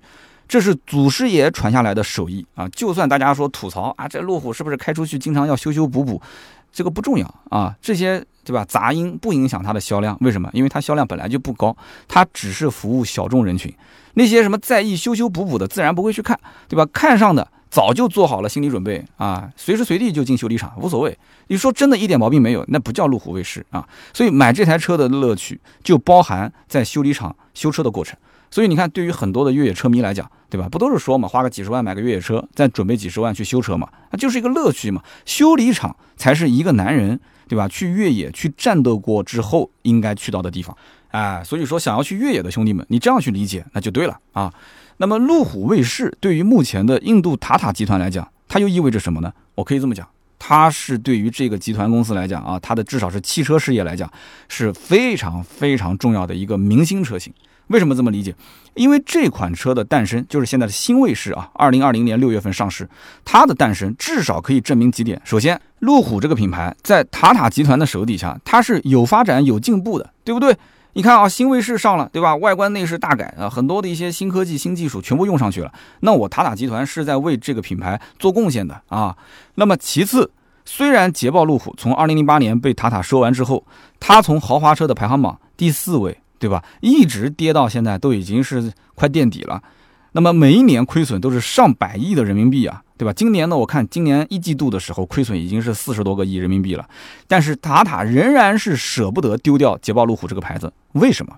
[0.52, 2.68] 这是祖师爷传下来的手艺啊！
[2.74, 6.22] 就算大家说吐槽啊，这路虎是不是开出去经常要修修补补，
[6.74, 8.66] 这个不重要啊，这些对吧？
[8.68, 10.50] 杂音不影响它的销量，为什么？
[10.52, 11.74] 因为它销量本来就不高，
[12.06, 13.74] 它只是服务小众人群。
[14.16, 16.38] 那些什么在意修修补补的，自然不会去看，
[16.68, 16.86] 对吧？
[16.92, 21.18] 看上的早就做好了心理准备啊，随时随地就进修理厂，无所谓。
[21.48, 23.88] 你说真的一点毛病没有，那不叫路虎卫士啊。
[24.14, 28.20] 所以买这台车的乐趣就包含在修理厂修车的过程。
[28.52, 30.68] 所以你看，对于很多的越野车迷来讲，对吧？
[30.70, 35.02] 不都是说嘛，花个几十万买个越野车，再准备几十万去修车嘛，那就是一个乐趣嘛。
[35.26, 37.66] 修理厂才是一个男人，对吧？
[37.70, 40.76] 去越野、去战斗过之后应该去到的地方，
[41.12, 44.54] 哎，所以说想要去越野的兄弟们，你这样去理解那就对了啊。
[44.98, 49.32] 那么路虎卫士对于目前的印度塔塔集团来讲，它又意味着什么呢？
[49.56, 50.06] 我可以这么讲，
[50.38, 54.12] 它是对于这个集团公司来讲啊，它的至少是汽车事业来讲
[54.50, 57.34] 是非常非常重要的一个明星车型。
[57.72, 58.36] 为什么这么理解？
[58.76, 62.88] 因为这款车的诞生就是现在的新卫士啊，二零二零年六月份上市，
[63.26, 65.20] 它的诞生至少可以证明几点。
[65.26, 70.56] 首先，路虎这个品牌在塔塔集团的手底下，它是有发展有进步的，对不对？
[70.94, 72.36] 你看啊，新卫士上了，对吧？
[72.36, 75.72] 外观内饰大改啊，很多的一些新科技、新技术全部用上去了。
[76.02, 79.16] 那我塔塔集团是在为这个品牌做贡献的啊。
[79.56, 80.30] 那么其次，
[80.66, 83.66] 虽然捷豹路虎从二零零八年被塔塔收完之后，
[84.02, 86.18] 它从豪华车的排行榜第四位。
[86.42, 86.64] 对吧？
[86.80, 89.62] 一直跌到现在都已经是快垫底了，
[90.14, 93.14] 那么每一年亏损都是上百亿的人民币啊，对吧？
[93.14, 96.90] 今年呢，我看今年一季度的时候亏损已经是四十多个亿人民币了，
[97.28, 101.38] 但是塔塔仍然是舍不得丢掉捷豹路虎这个牌子，为什么？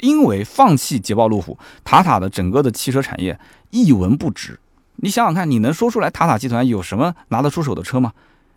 [0.00, 3.38] 因为放弃捷豹路虎，塔塔的整个的汽车产业
[3.70, 4.58] 一文不值。
[4.96, 8.12] 你想想看，你能说出来塔塔集团有什么拿得出手的车吗？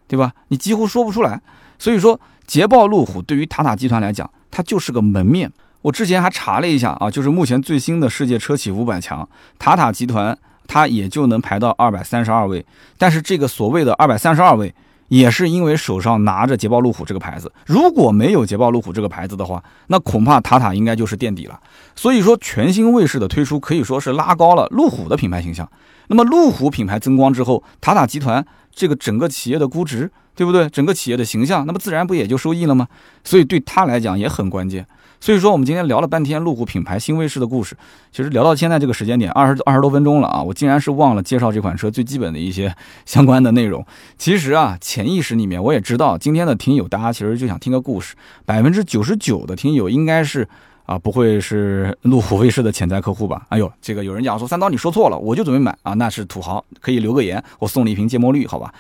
[0.08, 0.34] 对吧？
[0.48, 1.40] 你几乎说不出来。
[1.78, 5.52] 所以说，捷豹路虎对于塔塔集团来讲，它就是个门面。
[5.84, 9.28] 我之前还查了一下啊，就是目前最新的世界车企五百强，
[9.60, 12.66] 塔塔集团它也就能排到二百三十二位。
[12.98, 14.74] 但是这个所谓的二百三十二位，
[15.10, 17.52] 也是因为手上拿着捷豹路虎这个牌子。
[17.66, 21.60] 如果没有捷豹路虎这个牌子的话，那恐怕塔塔应该就是垫底了。
[21.96, 25.70] 所以说，全新卫士的推出可以说是拉高了路虎的品牌形象。
[26.08, 30.70] 那么路虎品牌增光之后，塔塔集团这个整个企业的估值，对不对？
[30.70, 32.88] 整个企业的形象，那么自然不也就收益了吗？
[33.26, 34.88] 所以对他来讲也很关键。
[35.24, 37.78] 所以说，我们今天聊了半天路虎品牌新卫士的故事，
[38.12, 43.86] 其实聊到现在这个时间点，二十二十多分钟了啊，我竟然是忘了介绍这款车最基本的一些相关的内容。
[44.18, 50.46] 其实啊，潜意识里面我也知道，今天的听友大家其实就想听个故事，百分之九十九的听友应该是
[50.86, 53.46] 啊，不会是路虎卫士的潜在客户吧？
[53.48, 58.74] 哎呦，这个有人讲说三刀你说错了，我就准备买啊，那是土豪，可以留个言，我送你一瓶芥末绿，好吧？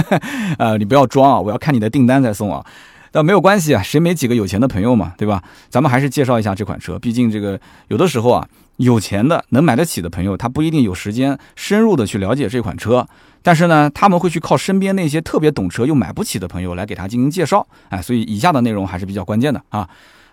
[0.56, 2.64] 呃，你不要装啊，我要看你的订单再送啊。
[3.10, 5.42] 但没有关系啊，谁没几个有钱的朋友嘛，对吧？
[5.68, 8.46] 咱们还是介绍一下这款车，毕竟这个有的时候啊，
[8.76, 13.06] 有钱的能买得起的朋友，他不一定有时间深入的去了解这款车，
[13.42, 19.88] 但是呢，他们会去靠身边那些特别懂车又买不起的朋友来给他进行介绍，哎，所以以下的内容还是比较关键的啊。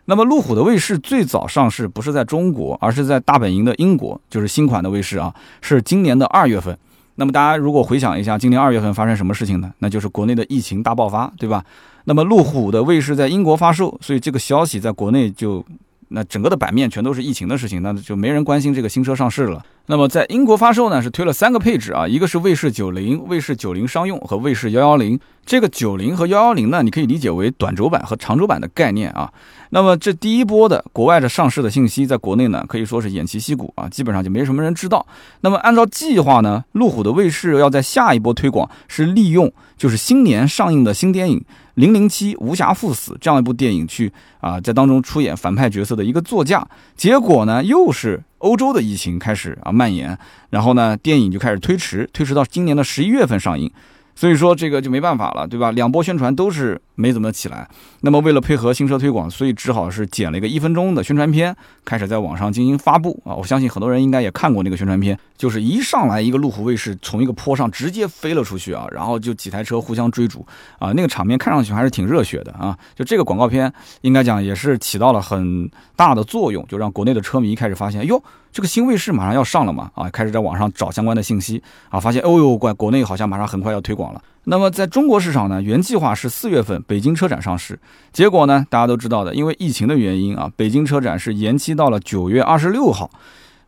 [0.05, 6.77] 那么路虎的卫士最早上市不是在中国，而是在大本营的英国，就是新款的卫士啊，是今年的二月份。
[7.15, 9.69] 那么大家如果回想一下，今年二月份发生什么事情呢？
[9.79, 11.61] 那就是国内的疫情大爆发，对吧？
[12.07, 15.63] 那么路虎的卫士在英国发售，所以这个消息在国内就。
[16.09, 19.61] 那整个的版面全都是疫情的事情，那就没人关心这个新车上市了。
[19.87, 25.19] 那么在英国发售呢，是推了三个配置啊，一个是卫士九零、卫士九零商用和卫士幺幺零。
[25.45, 29.29] 这个九零和幺幺零呢，你可以理解为短轴版和长轴版的概念啊。
[29.71, 35.05] 那么这第一波的国外的上市的信息，在国内呢可以说是偃旗息鼓啊，基本上就没什么人知道。
[35.41, 41.43] 那么按照计划呢，路虎的卫士要在下一波推广是利用就是新年上映的新电影。
[41.77, 50.17] 零零七无暇赴死这样一部电影去啊，在当中出演反派角色的一个座驾，结果呢又是欧洲的疫情开始啊蔓延，
[50.49, 53.71] 然后呢电影就开始推迟，推迟到今年的十一月份上映。
[54.15, 55.69] 所以说这个就没办法了，对吧？
[55.69, 57.65] 两波宣传都是没怎么起来。
[58.01, 61.55] 那么为了配合新车推广，所以只好是剪了一个一分钟的宣传片，
[61.85, 63.33] 开始在网上进行发布啊。
[63.33, 70.45] 我相信很多人应该也看过那个宣传片，就是一上来一个路虎卫士从一个坡上直接飞了出去啊，然后就几台车互相追逐
[70.79, 72.77] 啊，那个场面看上去还是挺热血的啊。
[72.95, 78.21] 就这个广告片，应该讲也是起到了很大的作用，就让国内的车迷开始发现，哟。
[78.49, 79.91] 这个新卫士马上要上了嘛？
[79.93, 84.21] 啊，开始在网上找相关的信息啊，发现哦呦，怪国内好像马上很快要推广了。
[84.49, 87.77] 那么在中国市场呢，原计划是四月份北京车展上市，
[88.13, 93.11] 结果呢，大家都知道的，因为疫情的原因啊，北京车展是延期到了九月二十六号。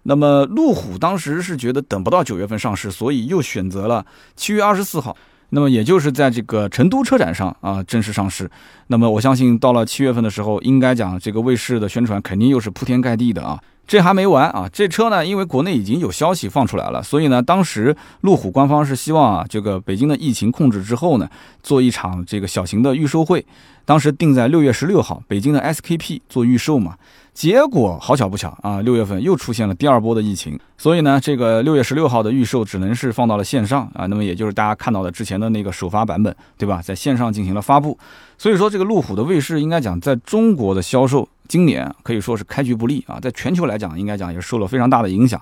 [0.04, 4.06] 那么路虎当时是觉得等不到九月份上市，所以又选择了
[4.38, 5.16] 七月二十四号。
[5.50, 8.50] 那么也就是在这个成都车展上啊正式上市。
[8.88, 13.60] 那么我相信到了七月份的时候，应该讲这个卫士的宣传肯定又是铺天盖地的啊。
[13.88, 14.70] 这还没完啊！
[14.72, 21.28] 这车呢，因为国内已经有消息放出来了，所以呢，当时路虎官方是希望啊，这个北京的疫情控制之后呢，
[21.64, 23.44] 做一场这个小型的预售会。
[23.86, 26.96] 当时定在六月十六号，北京的 SKP 做预售嘛。
[27.40, 34.06] 结果好巧不巧啊，六月份又出现了第二波的疫情，所以呢，这个六月十六号的预售只能是放到了线上啊。
[34.08, 36.82] 那么也就是大家看到的之前的那个首发版本，对吧？
[36.82, 37.98] 在线上进行了发布。
[38.38, 41.30] 所以说，这个路虎的卫士应该讲在中国的销售。
[41.48, 45.42] 今年可以说是开局不利啊，在全球来讲，应该讲也受了非常大的影响。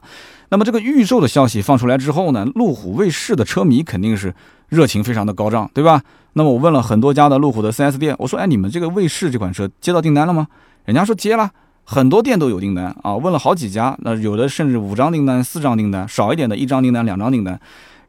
[0.50, 4.32] 那么这个预售的消息放出来之后呢，路虎卫士的车迷肯定是
[4.70, 6.04] 热情非常的高涨，对吧？
[6.34, 10.46] 那么我问了很多家的路虎的 4S 店，我说，哎，你们这个卫士这款车接到订单了吗？
[10.86, 11.52] 人家说接了，
[11.90, 13.16] 很多店都有订单啊。
[13.16, 17.58] 问了好几家，那有的甚至五张订单、四张订单，少一点的一张订单、两张订单。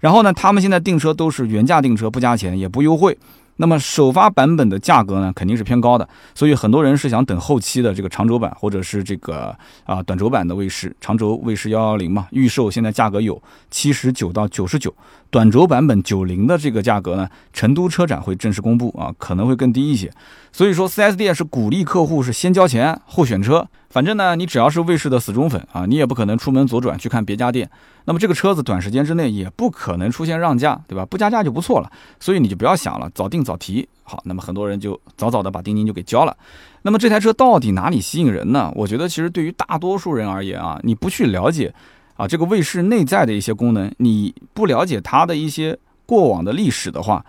[0.01, 3.17] 然后呢，他们现在订车都是原价订车，不加钱，也不优惠。
[3.59, 13.41] 那么首发版本的价格呢，肯定是偏高的，所以很多人是想等后期的这个长轴版或者是这个啊短轴版的卫士，长轴卫士幺幺零嘛，预售现在价格有
[13.71, 14.95] 七十九到九十九，
[15.31, 20.11] 短轴版本九零的这个价格呢，成都车展会正式公布啊，可能会更低一些。
[20.53, 23.69] 所以说，4S 店是鼓励客户是先交钱后选车。
[23.91, 27.69] 反正呢，你只要是卫士的死忠粉啊，你也不可能出门左转去看别家店。
[28.05, 31.07] 那么这个车子短时间之内也不可能出现让价，对吧？
[31.07, 31.91] 不加价就不错了。
[32.21, 33.89] 所以你就不要想了，早定早提。
[34.03, 36.37] 好，那么很多人就早早的把定金就给交了。
[36.83, 38.71] 那么这台车到底哪里吸引人呢？
[38.77, 41.75] 我觉得其实对于大多数人而言啊，你不去了解
[42.17, 47.25] 啊这个卫士内在的一些功能，你不了解它的一些过往的历史的话，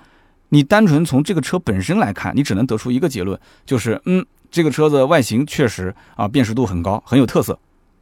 [0.50, 4.26] 你单纯从这个车本身来看，你只能得出一个结论，就是嗯。
[4.52, 7.56] 这个车子外形确实啊，辨识度很高，很有特色，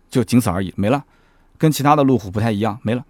[0.10, 1.04] 就仅此而已，没了，
[1.58, 3.04] 跟其他的路虎不太一样，没了。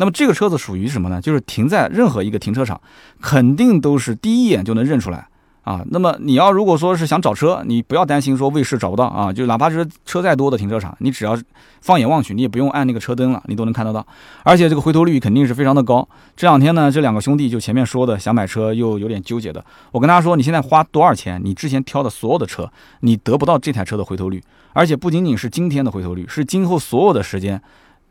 [0.00, 1.20] 那么这个车子属于什么呢？
[1.20, 2.80] 就是停在任何一个停车场，
[3.20, 5.28] 肯定都是第一眼就能认出来。
[5.62, 11.38] 啊，那么你要如果说是想找车，你不要担心说卫士找不到啊，就哪怕是车再多的停车场，你只要
[11.82, 14.04] 放眼望去，你也不用按那个车灯了，你都能看得到。
[14.42, 16.08] 而且这个回头率肯定是非常的高。
[16.34, 27.60] 这两天呢，这两个兄弟就前面说的想买车又有点纠结的，我跟他说，你现在花多少钱，你之前挑的所有的车，你得不到这台车的回头率，而且不仅仅是今天的回头率，是今后所有的时间，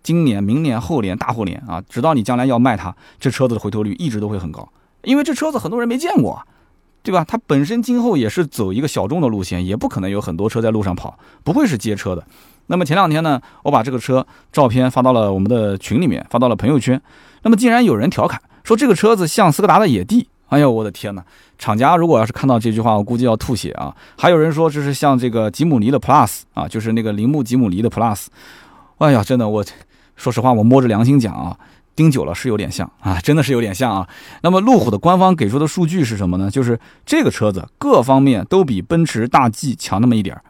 [0.03, 4.67] 今年、明年、后年、大后年啊，直到你将来要卖它，这车子的回头率一直都会很高，
[5.03, 6.41] 因为这车子很多人没见过。
[7.01, 7.23] 对吧？
[7.25, 12.23] 它本身今后也是走一个小众的路线，也不可能有很多车在路上跑，不会是街车的。
[12.67, 17.01] 那么前两天呢，我把这个车照片发到了我们的群里面，发到了朋友圈。
[17.43, 20.27] 那么竟然有人调侃说这个车子像斯柯达的野地。
[20.49, 21.23] 哎呦，我的天哪！
[21.57, 23.95] 厂家如果要是看到这句话，我估计要吐血啊。
[24.17, 28.25] 还有人说这是像这个吉姆尼的 Plus 啊，就是那个铃木吉姆尼的 Plus。
[28.97, 29.63] 哎呀，真的，我
[30.19, 31.57] 说实话，我摸着良心讲啊。
[31.95, 34.07] 盯久了是有点像啊，真的是有点像啊。
[34.41, 36.49] 那么路虎的官方给出的数据是什么呢？
[36.49, 40.41] 就是这个车子各方面都比奔驰大 G 强那么一点儿。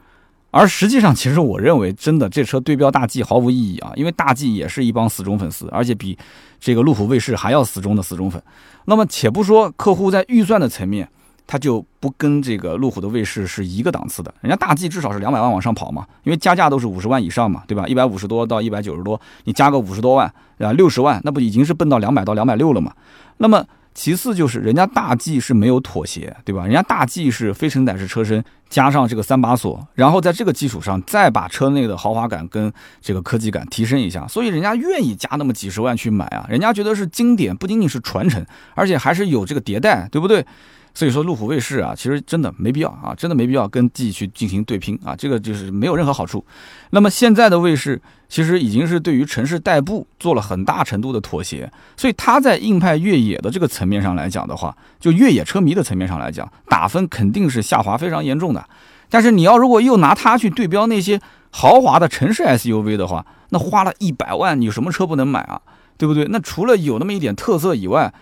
[0.52, 6.16] 而实际上，其实我认为真的这车对标大 G 毫无意义啊，因为大 G 也是一帮死忠粉丝，而且比
[6.60, 8.40] 这个路虎卫士还要死忠的死忠粉。
[8.86, 11.10] 那么且不说客户在预算的层面。
[11.52, 17.88] 它就不跟这个路虎的卫士是一个档次的，人家大 G 至少是两百万往上跑嘛，因为加价都是五十万以上嘛，对吧？
[17.88, 22.94] 一百五十多到一百九十多，你加个五十多万啊，六十万，那不已经是奔到两百到两百六了嘛？
[23.38, 26.66] 那么其次就是人家大 G 是没有妥协，对吧？
[26.66, 40.46] 人家大 G 是非承载式车身加上这个三把锁，然后在这个基础上再把车内的豪华感跟这个科技感提升一下，所以人家愿意加那么几十万去买啊，人家觉得是经典，不仅仅是传承，而且还是有这个迭代，对不对？
[40.94, 46.44] 所以说，路虎卫士啊，其实真的没必要啊，真的没必要跟 G 去进行对拼啊，这个就是没有任何好处。
[46.90, 58.68] 那么现在的卫士其实已经是对于城市代步做了很大程度的妥协，所以它在硬派越野的这个层面上来讲的话，就越野车迷的层面上来讲，打分肯定是下滑非常严重的。
[59.10, 61.20] 但是你要如果又拿它去对标那些
[61.52, 65.62] 豪华的城市 SUV 的话，那花了一百万，你什么车不能买啊？
[65.98, 66.26] 对不对？
[66.30, 68.14] 那除了有那么一点特色以外，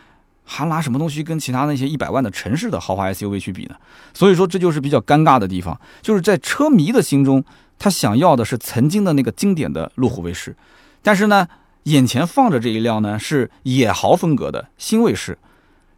[0.49, 3.75] 还拿什么东西跟其他那些一百万的城市的豪华 SUV 去比呢？
[4.13, 7.43] 所以说这就是比较尴尬的地方，就是在车迷的心中，
[7.77, 10.55] 他想要的是曾经的那个经典的路虎卫士，
[11.03, 11.47] 但是呢，
[11.83, 15.37] 眼前放着这一辆呢是野豪风格的新卫士，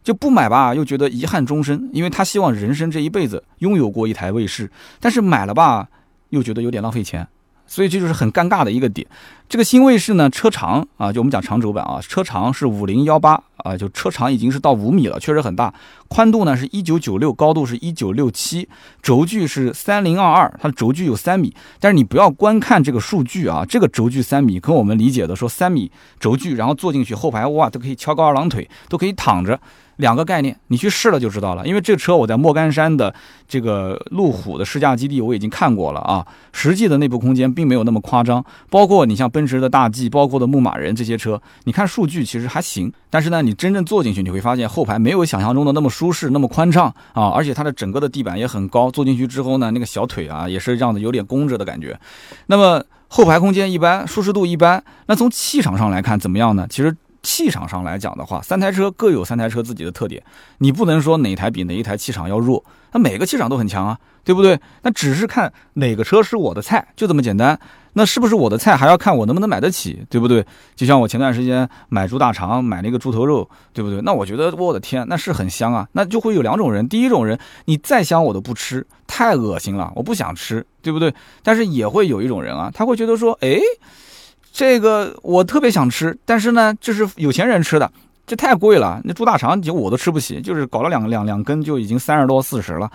[0.02, 5.88] 就不买吧，又觉得遗憾终身，因为他希望人生这一辈子拥有过一台卫士，但是买了吧，
[6.30, 7.26] 又觉得有点浪费钱。
[7.66, 9.06] 所以这就是很尴尬的一个点。
[9.50, 15.74] 这个新卫士呢，车长啊，就我们讲长轴版啊，车长是五零幺八啊，就车长已经是到五米了，确实很大。
[16.06, 18.68] 宽度呢是一九九六，高度是一九六七，
[19.02, 21.52] 轴距是三零二二，它的轴距有三米。
[21.80, 29.60] 但是你不要观看这个数据啊，这个轴距三米，跟我们理解的说三米轴距，然后坐进去后排哇都可以翘高二郎腿，都可以躺着。
[29.96, 31.66] 两个概念，你去试了就知道了。
[31.66, 33.14] 因为这车我在莫干山的
[33.46, 38.42] 这个路虎的试驾基地我已经看过了啊，实际的内部空间并没有那么夸张。
[38.70, 42.92] 包括你像奔奔驰的大 G，包括的牧马人这些车，你看数据其实还行。
[43.08, 51.98] 但是呢，你真正坐进去，你会发现后排没有想象中的那么舒适、那么宽敞啊，而且它的整个的地板也很高，坐进去之后呢，那个小腿啊也是这样的，有点弓着的感觉。
[52.48, 54.84] 那么后排空间一般，舒适度一般。
[55.06, 56.66] 那从气场上来看怎么样呢？
[56.68, 56.94] 其实。
[57.22, 60.22] 气场上来讲的话，三台车各有三台车自己的特点，
[60.56, 64.58] 你不能说哪台比哪一台气场要弱，那每个气场都很强啊，对不对？
[64.84, 67.60] 那只是看哪个车是我的菜，就这么简单。
[67.92, 70.44] 那是不是我的菜，还要看我能不能买得起，对不对？
[70.76, 74.00] 就像我前段时间买猪大肠，买那个猪头肉，对不对？
[74.02, 75.88] 那我觉得我的天，那是很香啊。
[75.92, 81.14] 那就会有两种人，第一种人，你再香我都不吃，太恶心了，我不想吃，对不对？
[81.42, 83.58] 但是也会有一种人啊，他会觉得说，哎。
[84.52, 87.88] 这个我特别想吃，但是呢，这是有钱人吃的，
[88.26, 89.00] 这太贵了。
[89.04, 92.90] 那猪大肠就我都吃不起，就是搞了两两两根就已经三十多四十了。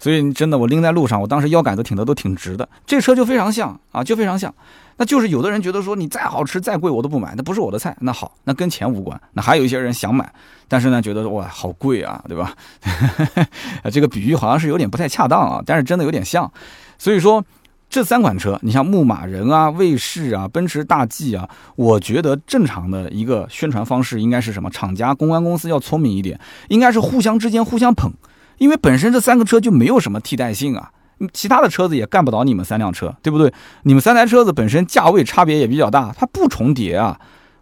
[0.00, 2.68] 所以真的，我拎在路上，我当时腰杆子挺的都挺直的。
[2.86, 4.52] 这车就非常像啊，就非常像。
[4.96, 7.96] 那就是有的人觉得说你再好吃再贵我都不买，那不是我的菜。
[8.00, 9.18] 那好，那跟钱无关。
[9.32, 10.30] 那还有一些人想买，
[10.68, 12.54] 但是呢觉得哇好贵啊，对吧？
[13.92, 16.50] 这个比喻好像是有点不太恰当啊，但是真的有点像。
[16.98, 17.42] 所以说
[17.88, 24.70] 这三款车，你像牧马人啊、卫士啊、奔驰大 G 啊，我觉得正常的一个宣传方式应该是什么？
[24.70, 26.38] 厂家公关公司要聪明一点，
[26.68, 28.12] 应该是互相之间互相捧。
[28.60, 30.90] 因为本身这三个车就没有什么替代性啊，
[31.32, 33.50] 其他的车子也干不倒你们三辆车，对不对？
[33.84, 37.18] 你们三台车子本身价位差别也比较大，它不重叠啊。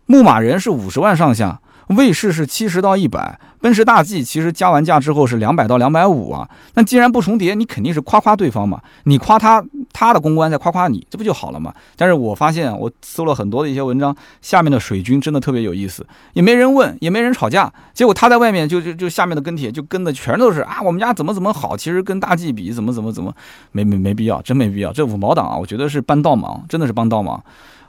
[0.07, 1.61] 牧马人是五十万上下。
[1.89, 6.49] 卫士是七十到一百，奔驰大 G 其实加完价之后是两百到两百五啊。
[6.75, 11.73] 那既然不重叠，你肯定是夸夸对方嘛，你夸他，他的公关在夸夸你，这不就好了嘛？
[11.97, 23.33] 但是我发现我搜了很多的一些文章，下面的水军真的特别有意思，也没人问，也没人吵架，结果他在外面就就就下面的跟帖就跟的全都是啊，我们家怎么怎么好，其实跟大 G 比怎么怎么怎么，
[23.73, 27.43] 没没没必要，真没必要，这五毛党啊，我觉得是帮倒忙，真的是帮倒忙。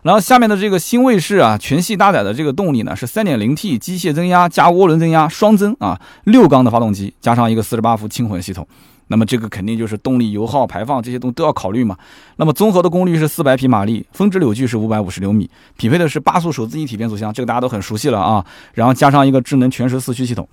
[0.03, 8.65] 然后下面的这个新卫士啊，全系搭载的这个动力呢是 3.0T 机械增压加涡轮增压双增啊，六缸的发动机加上一个48伏轻混系统，
[9.07, 11.97] 那么这个肯定就是动力、油耗、排放这些东西都要考虑嘛。
[12.37, 18.45] 那么综合的功率是400匹马力，峰值扭矩是550牛米，匹配的是八速手自一体变速箱，这个大家都很熟悉了啊。
[18.73, 20.47] 然后加上一个智能全时四驱系统。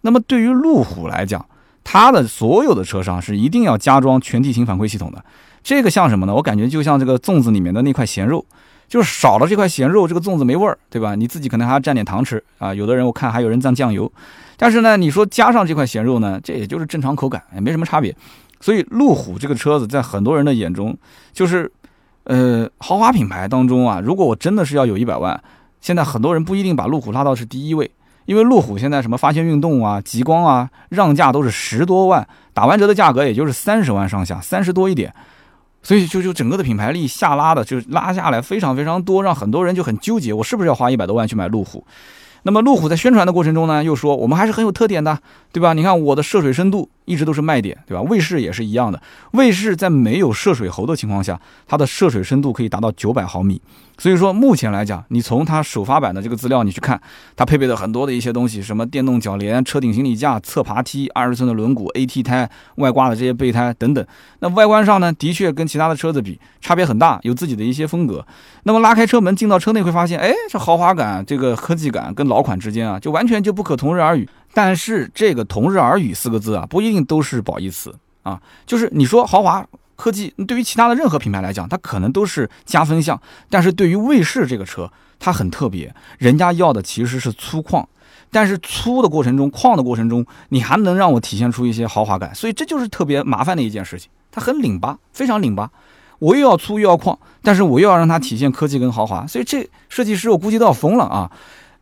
[0.00, 1.44] 那么对于路虎来讲，
[1.84, 5.22] 它的所有的车上是一定要加装全地形反馈系统的。
[5.62, 6.34] 这个像什么呢？
[6.34, 8.46] 我感觉就像这个粽子里面的那块咸肉。
[8.88, 11.14] 就是少了这块咸肉，这个粽子没味儿，对吧？
[11.14, 12.72] 你自己可能还要蘸点糖吃啊。
[12.72, 14.10] 有的人我看还有人蘸酱油，
[14.56, 18.14] 但是呢，你说加上这块咸肉呢，这也就是正常口感，也没什么差别。
[18.60, 20.96] 所以路虎这个车子在很多人的眼中，
[21.32, 21.70] 就是
[22.24, 24.00] 呃豪华品牌当中啊。
[24.00, 25.38] 如果我真的是要有一百万，
[25.80, 27.90] 现在很多人不一定把路虎拉到是第一位，
[28.24, 35.12] 因为路虎现在什么发现运动啊、极光啊，让价都是十多万，打完折的价格也就是三十万上下，三十多一点。
[35.86, 41.86] 所以就就整个的品牌力下拉的，就拉下来非常非常多，让很多人就很纠结，我是不是要花一百多万去买路虎？
[42.42, 45.16] 那么路虎在宣传的过程中呢，又说我们还是很有特点的，
[45.52, 45.74] 对吧？
[45.74, 48.02] 你看我的涉水深度一直都是卖点，对吧？
[48.02, 49.00] 卫士也是一样的，
[49.32, 53.60] 卫士在没有涉水喉的情况下，它的涉水深度可以达到九百毫米。
[53.98, 57.00] 所以说，目前来讲，你从它首发版的这个资料你去看，
[57.34, 64.06] 它配备的很多的一些东西，什么电动铰链、车顶行李架、侧爬梯、二十寸的轮毂、AT 胎、外挂的这些备胎等等。
[64.40, 68.22] 那外观上呢，的确跟其他的车子比差别很大，有自己的一些风格。
[68.64, 74.28] 那么拉开车门进到车内会发现，哎，这豪华感、这个科技感跟老款之间啊，就完全就不可同日而语。
[74.56, 79.66] 但是这个“同日而语”四个字啊，不一定都是褒义词啊，就是你说豪华。
[79.96, 87.82] 科技对于其他的任何品牌来讲，它可能都是加分项，但是对于卫士这个车，它很特别，人家要的其实是粗犷，
[88.30, 95.70] 但是粗的过程中，犷的过程中，你还能让我体现出一些豪华感，所以这就是特别麻烦的一件事情，它很拧巴，非常拧巴，
[96.18, 101.32] 我又要粗又要犷，但是我又要让它体现科技跟豪华，所以这设计师我估计都要疯了啊。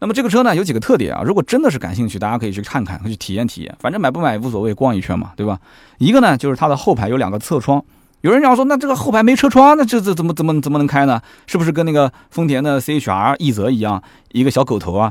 [0.04, 1.22] 那么这个车呢有几个特点啊？
[1.24, 5.58] 如果真的是感兴趣，大家可以去看看，去体验体验，反正买不买无所谓，逛一圈嘛，对吧？
[5.96, 7.82] 一个呢就是它的后排有两个侧窗。
[8.20, 11.22] 有人讲说，那这个后排没车窗，那这这怎么怎么怎么能开呢？
[11.46, 14.02] 是不是跟那个丰田的 CHR 奕泽一样，
[14.32, 15.10] 一个小狗头啊？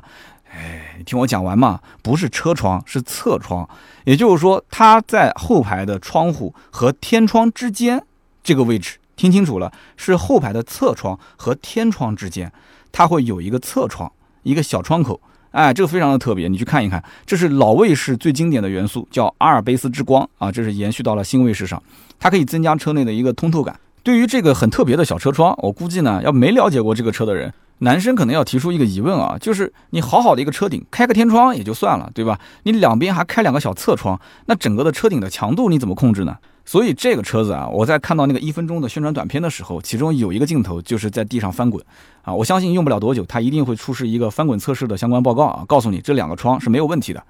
[0.53, 3.67] 哎，听我讲完嘛，不是车窗，是侧窗。
[4.03, 7.99] 也就是说，它在后排的窗户和天窗之间
[8.43, 12.53] 这个位置，听清楚了，是后排的侧窗和天窗之间，
[12.91, 14.11] 它会有一个侧窗，
[14.43, 15.19] 一个小窗口。
[15.51, 21.81] 哎，这个非常的特别，你去看一看，这是老卫士最经典的元素，叫阿尔卑斯之光啊，这是延续到了新卫士上，
[22.19, 23.79] 它可以增加车内的一个通透感。
[24.01, 32.39] 对于这个很特别的小车窗，我估计呢，要没了解过这个车的人，男生可能要提出一个疑问啊，就是你好好的一个车顶，开个天窗也就算了，对吧？
[32.63, 36.35] 你两边还开两个小侧窗，那整个的车顶的强度你怎么控制呢？
[36.65, 41.83] 所以这个车子啊，我在看到那个一分钟的宣传短片的时候，其中有一个镜头就是在地上翻滚，
[42.21, 47.23] 啊，我相信用不了多久，它一定会出示一个翻滚测试的相关报告啊，告诉你这两个窗是没有问题的。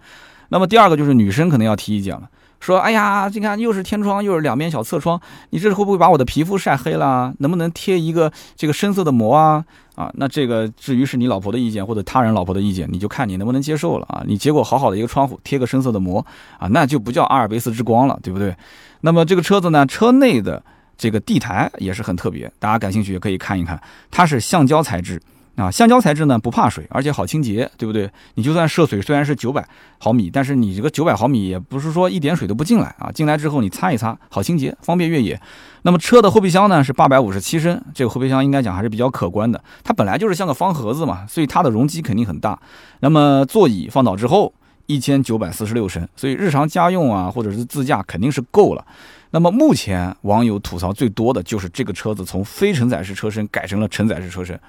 [0.50, 2.30] 那么第二个就是女生可能要提意见了，
[2.64, 7.34] 说，哎呀，你看又是天窗又是两边小侧窗，你这会不会把我的皮肤晒黑了？
[7.40, 9.66] 能不能贴一个这个深色的膜啊？
[9.96, 14.24] 啊，那这个至于是你老婆的意见或者他人老婆的意见，你就看你能不能接受了啊。
[14.26, 16.26] 你结果好好的一个窗户贴个深色的膜
[16.58, 18.56] 啊，那就不叫阿尔卑斯之光了，对不对？
[19.02, 20.64] 那么这个车子呢，车内的
[20.98, 23.78] 这个地台也是很特别，大家感兴趣也可以看一看，
[24.10, 25.22] 它是橡胶材质，
[25.56, 28.10] 啊，橡胶材质呢不怕水，而且好清洁，对不对？
[28.34, 29.64] 你就算涉水，虽然是九百
[30.00, 35.40] 毫米，但是你这个九百毫米也不是说一点水都不进来啊，进来之后你擦一擦，好清洁，方便越野。
[35.84, 42.60] 那么车的后备箱呢是八百五十七升，这个后备箱应该讲还是比较可观的，它本来就是像个方盒子嘛，所以它的容积肯定很大。
[43.02, 44.52] 那么座椅放倒之后，
[44.88, 48.84] 一千九百四十六升，所以日常家用啊或者是自驾肯定是够了。
[49.30, 54.60] 那么目前网友吐槽最多的就是这个车子从非承载式车身改成了承载式车身。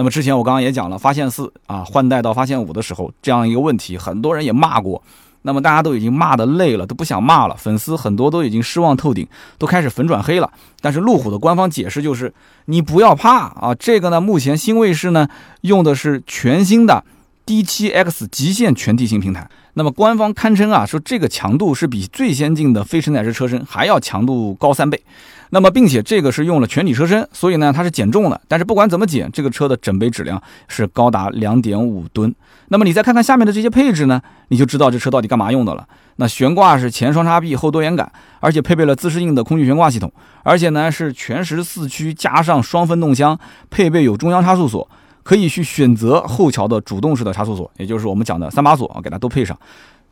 [0.00, 5.02] 那么之前我刚刚也讲了，发现四啊换代到发现五的时候，这样一个问题，很多人也骂过。
[5.42, 9.28] 那么大家都已经骂的累了，都不想骂了，粉丝很多都已经失望透顶，
[9.58, 10.50] 都开始粉转黑了。
[10.80, 12.32] 但是路虎的官方解释就是，
[12.64, 15.28] 你不要怕啊，这个呢，目前新卫士呢
[15.60, 17.04] 用的是全新的
[17.44, 19.50] D7X 极限全地形平台。
[19.74, 25.02] 那么官方堪称啊，说这个强度是比最先进的非承载式车身还要强度高三倍。
[25.50, 28.40] 那么，并且这个是用了全体车身，所以呢，它是减重的。
[28.48, 32.32] 但是不管怎么减，这个车的整备质量是高达两点五吨。
[32.68, 35.86] 那么你再看看下面的这些配置呢，你就知道这车到底干嘛用的了。
[36.16, 40.12] 那悬挂是前双叉臂后多连杆，而且配备了自适应的空气悬挂系统，
[40.44, 43.36] 而且呢是全时四驱加上双分动箱，
[43.70, 44.88] 配备有中央差速锁，
[45.24, 49.58] 可以去选择后桥的主动式的差速锁，也就是我们讲的三把锁啊，给它都配上。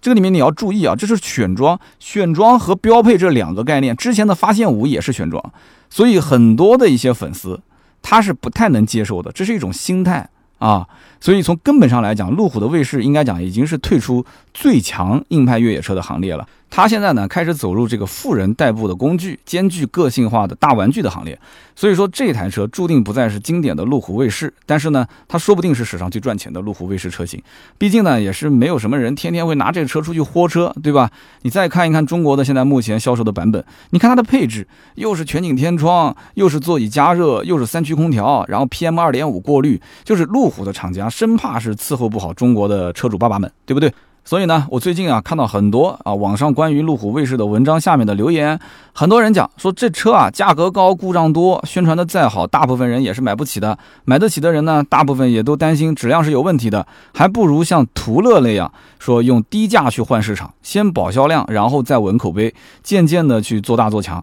[0.00, 3.96] 这个里面你要注意啊，这是选装，选装和标配这两个概念。
[3.96, 5.52] 之前的发现五也是选装，
[5.90, 7.60] 所以很多的一些粉丝
[8.00, 10.28] 他是不太能接受的，这是一种心态
[10.58, 10.86] 啊。
[11.20, 14.24] 所以从根本上来讲，路虎的卫士应该讲已经是退出
[14.58, 16.44] 最强硬派越野车的行列了。
[16.68, 21.38] 它现在呢开始走入这个富人代步的工具，兼具个性化的大玩具的行列。
[21.76, 27.40] 所以说这台车注定不再是经典的路虎卫士，但是呢，它说不定是史上最赚钱的路虎卫士车型。
[27.78, 31.08] 毕竟呢，也是没有什么人天天会拿这个车出去豁车，对吧？
[31.42, 43.90] 你再看一看中国的现在目前销售的版本，你看它的配置，又是全景天窗，又是座椅加热，又是三区空调，然后 PM 二点五过滤，就是路虎的厂家生怕是伺候不好中国的车主爸爸们，对不对？
[44.28, 48.60] 所以呢，我最近啊看到很多啊网上关于路虎卫士的文章下面的留言，
[48.92, 53.78] 很多人讲说这车啊价格高，故障多，宣传的再好，大部分人也是买不起的。
[54.04, 64.22] 买得起的人呢，大部分也都担心质量是有问题的，还不如像途乐那样说用低价去换市场，先保销量，然后再稳口碑，渐渐的去做大做强。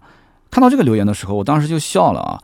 [0.52, 2.40] 看到这个留言的时候，我当时就笑了啊，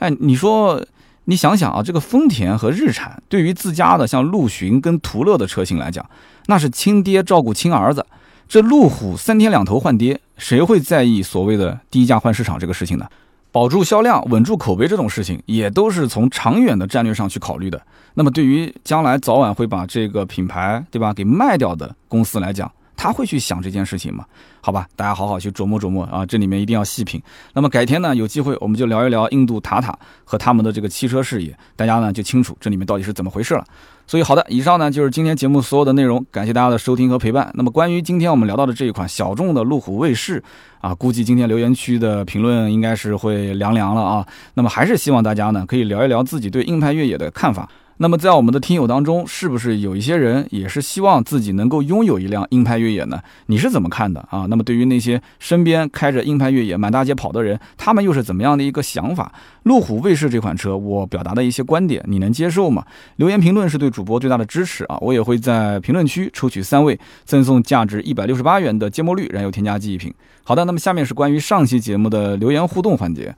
[0.00, 0.84] 哎，你说。
[1.28, 6.08] 你想想啊，这个丰田和日产对于自家的像陆巡跟途乐的车型来讲，
[6.46, 8.06] 那是亲爹照顾亲儿子。
[8.48, 13.06] 这路虎三天两头换爹，谁会在意所谓的低价换市场这个事情呢？
[13.50, 17.80] 保住销量、稳住口碑这种事情，也都是从长远的战略上去考虑的。
[18.14, 24.24] 那么对于将来早晚会把这个品牌，对吧，给卖掉的公司来讲，他会去想这件事情吗？
[24.60, 27.22] 好吧，大家好好去琢磨琢磨啊，这里面一定要细品。
[27.52, 33.64] 那么改天呢，有机会我们就聊一聊印度塔塔和他们的这个汽车事业，大家呢就清楚这里面到底是怎么回事了。
[34.08, 37.50] 所以好的，以上呢就是今天节目所有的内容，感谢大家的收听和陪伴。
[37.54, 40.42] 那么关于今天我们聊到的这一款小众的路虎卫士
[40.80, 44.26] 啊，估计今天留言区的评论应该是会凉凉了啊。
[44.54, 47.68] 那么还是希望大家呢可以聊一聊自己对硬派越野的看法。
[47.98, 53.22] 那么，在我们的听友当中，是不是有一些人也是希望自己能够拥有一辆硬派越野呢？
[53.46, 54.44] 你是怎么看的啊？
[54.50, 59.32] 那么，对于那些身边开着硬派越野满大街跑的人，他们又是怎么样的一个想法？
[59.62, 62.84] 路虎卫士这款车，我表达的一些观点，你能接受吗？
[63.16, 64.98] 留言评论是对主播最大的支持啊！
[65.00, 70.12] 我也会在评论区抽取三位，赠送价值一百六十八元的芥末绿燃油添加剂一瓶。
[70.44, 73.34] 好的，那么下面是关于上期节目的留言互动环节。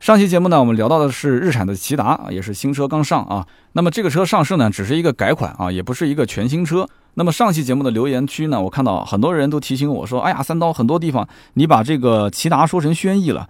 [0.00, 3.44] 上期节目呢，我们聊到的是日产的骐达，也是新车刚上啊。
[3.72, 6.88] 那么这个车上市呢，只是一个改款啊，也不是一个全新车。
[7.14, 13.48] 那么上期节目的留言区呢，我看到很多人都提醒我说：“哎呀，三刀，很多地方你把这个骐达说成轩逸了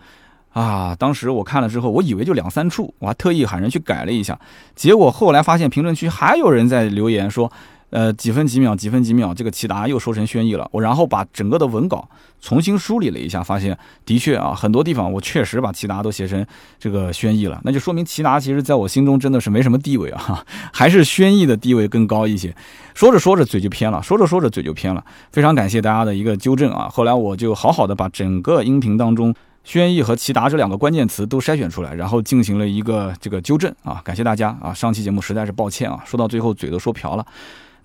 [0.55, 4.39] 啊。”当时我看了之后，我以为就两三处，我还特意喊人去改了一下。
[4.75, 7.53] 结果后来发现评论区还有人在留言说。
[7.91, 10.69] 呃，几分几秒，几分几秒，这个骐达又说成轩逸了。
[10.73, 12.07] 我然后把整个的文稿
[12.41, 16.45] 重新梳理了一下，发现的确啊，很多地方我确实把骐达都写成
[16.79, 17.59] 这个轩逸了。
[17.65, 22.55] 那就说明骐达其实在我心中真的是没什么地位啊， 还是轩逸的地位更高一些。
[22.95, 25.03] 说着说着嘴就偏了，说着说着嘴就偏了。
[25.33, 26.89] 非常感谢大家的一个纠正啊。
[26.93, 29.35] 后来我就好好的把整个音频当中
[29.65, 34.03] 轩逸和骐达这两个关键词都筛选出来，然后进行了一个这个纠正啊。
[34.05, 37.25] 感谢大家啊，上期节目实在是抱歉啊，说到最后嘴都说瓢了。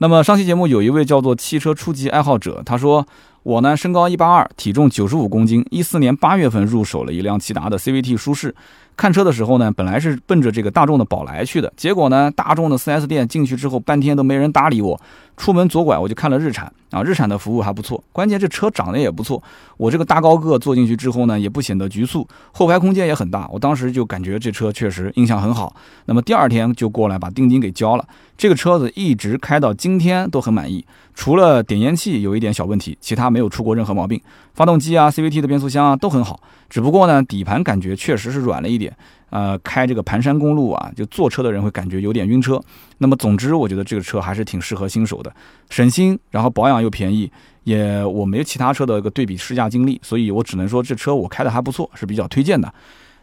[0.03, 3.07] 那么上期节目有一位叫做汽车初级爱好者，他说
[3.43, 8.53] 我呢身高一八二，体重九十五公斤，一四年八月份入手了一辆骐达的 CVT 舒适。
[8.95, 14.99] 看车的时候呢，本来是奔着这个大众的宝来去的，结果呢，大众的 4S 店进去之后，半天都没人搭理我。
[15.35, 19.41] 出门左拐我就看了日产啊，日产的服务还不错，关键这车长得也不错。
[19.77, 23.49] 我这个大高个坐进去之后呢，也不显得局促，后排空间也很大。
[23.51, 25.75] 我当时就感觉这车确实印象很好。
[26.05, 28.05] 那么第二天就过来把定金给交了。
[28.37, 34.19] 这个车子一直开到今天都很满意，除了点烟器有一点小问题，其他没有出过任何毛病。
[34.53, 38.95] 发动机啊，CVT 的变速箱啊都很好，只不过呢，底盘感觉确实是软了一点。
[39.29, 42.61] 呃，开这个盘山公路啊，就坐车的人会感觉有点晕车。
[42.99, 45.33] 那么，总之，我觉得这个车还是挺适合新手的，
[45.71, 47.31] 省心，然后保养又便宜，
[47.63, 52.71] 也我没有其他车的一个对比试驾经历，所以我只能说这车我开的还不错，是比较推荐的。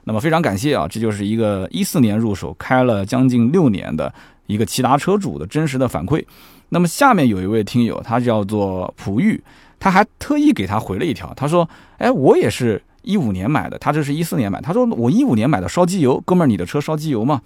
[0.03, 4.13] 那么非常感谢啊，这就是一个一四年入手，开了将近六年的
[4.47, 6.25] 一个骐达车主的真实的反馈。
[6.71, 9.41] 那么下面有一位听友，他叫做璞玉，
[9.79, 11.69] 他还特意给他回了一条，他说
[11.99, 14.61] ：“哎，我也是。”一五年买的，他这是一四年买。
[14.61, 17.41] 他说我一五年买的烧机油，哥们儿，你的车烧机油吗？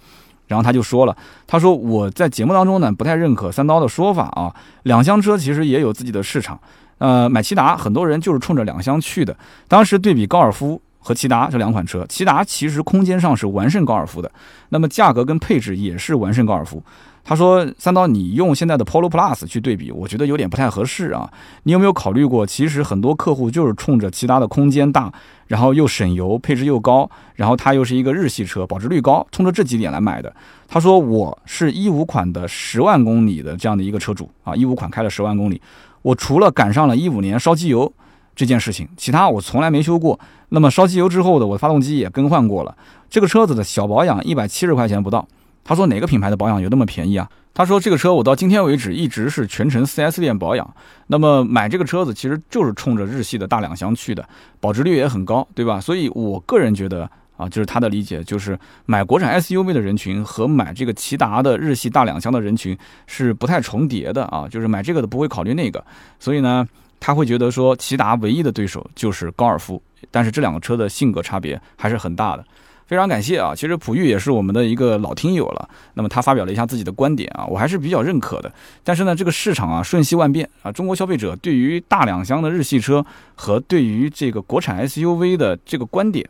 [0.47, 1.15] 然后他就说了，
[1.47, 4.53] 他说我在节目当中呢不太认可三刀的说法啊，
[4.83, 6.59] 两厢车其实也有自己的市场。
[6.97, 9.33] 呃，买骐达很多人就是冲着两厢去的。
[9.69, 14.31] 当时对比高尔夫和骐达这两款车，骐达其实空间上是完胜高尔夫的，
[14.69, 16.81] 那么价格跟配置也是完胜高尔夫。
[17.23, 21.31] 他说：“三刀，你用现在的 Polo Plus 去对比，我觉得有点不太合适啊。
[21.63, 25.11] 你有没有考虑过，其实很多客户就是冲着骐达的空间大，
[25.47, 30.35] 然后又省油，配置又高，然后它又是一个日系车，保值率高，冲着这几点来买的。”
[30.67, 35.59] 他说：“我是一五款的十万公里的这样的一个车主啊，一五款开了十万公里，
[36.03, 37.91] 我除了赶上了一五年烧机油
[38.35, 40.19] 这件事情，其他我从来没修过。
[40.49, 42.75] 那么烧机油之后的，我发动机也更换过了。
[43.09, 45.27] 这个车子的小保养一百七十块钱不到。”
[45.67, 47.27] 他说哪个品牌的保养有那么便宜啊？
[47.51, 50.75] 他说这个车我到今天为止一直是全程 4S 店保养。
[51.07, 54.23] 那么买这个车子其实就是冲着日系的大两厢去的，
[54.59, 55.81] 保值率也很高，对吧？
[55.81, 58.55] 所以我个人觉得啊，就是他的理解就是
[58.85, 62.77] 买国产 SUV 的人群和买这个骐达的日系大两厢的人群
[63.07, 65.83] 是不太重叠的啊，就是买这个的不会考虑那个。
[66.19, 66.67] 所以呢，
[67.05, 69.79] 他会觉得说骐达唯一的对手就是高尔夫，
[70.09, 72.43] 但是这两个车的性格差别还是很大的。
[72.87, 73.53] 非常感谢啊！
[73.55, 75.69] 其实普玉也是我们的一个老听友了。
[75.93, 78.51] 那么他发表了一下自己的观点啊，我还是比较认可的。
[78.83, 86.27] 但是呢，这个市场啊瞬息万变啊，中国消费者对于大两厢的日系车和对于这个国产 SUV 的这个观点，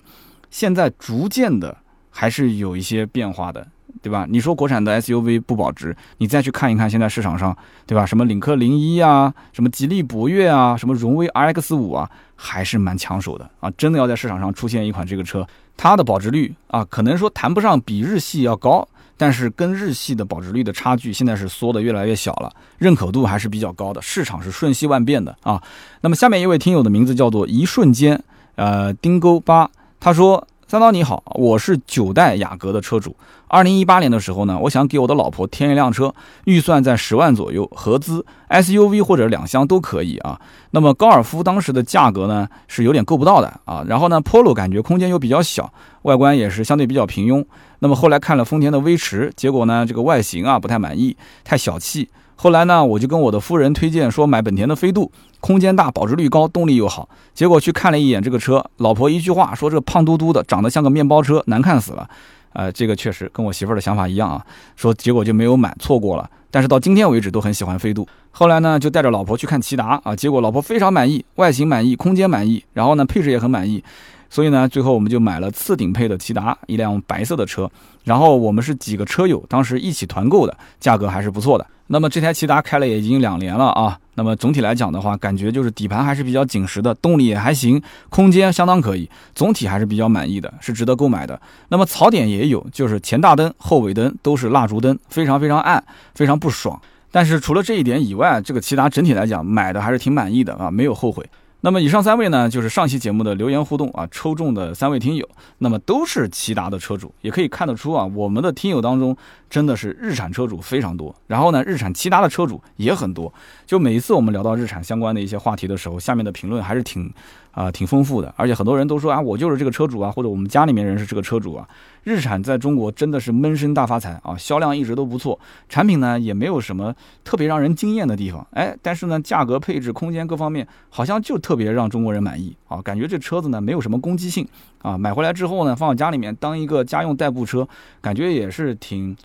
[0.51, 1.77] 现在逐渐的
[2.09, 3.65] 还是有一些变化的。
[4.01, 4.25] 对吧？
[4.29, 8.05] 你说国产的 SUV 不保值，你再去看一看现在市场上，对吧？
[8.05, 13.71] 什么领克零一啊，什么吉利博越啊，什么荣威 RX 五啊，还是蛮抢手的啊！
[13.77, 18.87] 真的要在市场上出现一款这个车，它的保值率啊，可能说谈不上比日系要高，
[19.17, 24.01] 但是跟日系的保值率的差距现在是缩的越来越小了，认可度还是比较高的。
[24.01, 25.61] 市场是瞬息万变的啊。
[26.01, 28.21] 那么下面一位听友的名字叫做一瞬间，
[28.55, 29.69] 呃，丁勾八，
[29.99, 30.45] 他说。
[30.67, 33.15] 三刀你好，我是九代雅阁的车主。
[33.47, 36.11] 二零一八年的时候呢，我想给我的老婆添一辆车，
[36.45, 40.41] 预算在十万左右，合资 SUV 或者两厢都可以啊。
[40.71, 43.85] 那么高尔夫当时的价格呢是有点够不到的啊。
[43.87, 47.45] 然后呢，Polo 感觉空间又比较小，外观也是相对比较平庸。
[47.77, 52.09] 那么后来看了丰田的威驰，结果呢这个外形啊不太满意，太小气。
[52.35, 57.07] 后来呢，我就跟我的夫人推荐说买本田的飞度，空间大，保值率高，动力又好。
[57.33, 62.07] 结果去看了一眼这个车，老婆一句话说这胖嘟嘟的，长得像个面包车，难看死了。
[62.53, 64.45] 呃，这个确实跟我媳妇儿的想法一样啊。
[64.75, 66.29] 说结果就没有买，错过了。
[66.51, 68.07] 但是到今天为止都很喜欢飞度。
[68.31, 73.83] 后来呢，就带着老婆去看骐达啊，结果老婆非常满意，外形满意，空间满意，然后呢配置也很满意。
[74.29, 77.69] 所以呢，最后我们就买了次顶配的骐达，一辆白色的车。
[78.03, 81.65] 然后我们是几个车友，当时一起团购的，价格还是不错的。
[81.87, 83.99] 那么这台骐达开了也已经两年了啊。
[84.15, 91.39] 那么总体来讲的话，感觉就是底盘还是比较紧实的，动力也还行，空间相当可以，总体还是比较满意的，是值得购买的。
[91.67, 95.83] 那么槽点也有，就是前大灯、后尾灯都是蜡烛灯，非常非常暗，
[96.13, 96.79] 非常不爽。
[97.11, 101.25] 但是除了这一点以外，这个骐达整体来讲买的还是挺满意的啊，没有后悔。
[101.61, 105.27] 那么以上三位呢，就是上期节目的留言互动啊，抽中的三位听友，
[105.57, 109.17] 那么都是骐达的车主，也可以看得出啊，我们的听友当中
[109.55, 113.33] 真的是日产车主非常多，然后呢，日产其他的车主也很多，
[113.65, 117.09] 就每一次我们聊到日产相关的一些话题的时候，下面的评论还是挺。
[117.55, 121.65] 啊，挺丰富的，而且很多人都说啊，我就是这个车主啊，或者我们家里面人是这个车主啊。
[122.03, 125.39] 日产在中国真的是闷声大发财啊，销量一直都不错，
[125.69, 126.93] 产品呢也没有什么
[127.23, 134.45] 特别让人惊艳的地方，哎，但是呢，价格、配置、空间各方面好像就特别让中国人满意啊，感觉这车子呢没有什么攻击性
[134.81, 137.65] 啊，买回来之后呢，放到家里面当一个家用代步车，
[138.01, 139.15] 感觉也是挺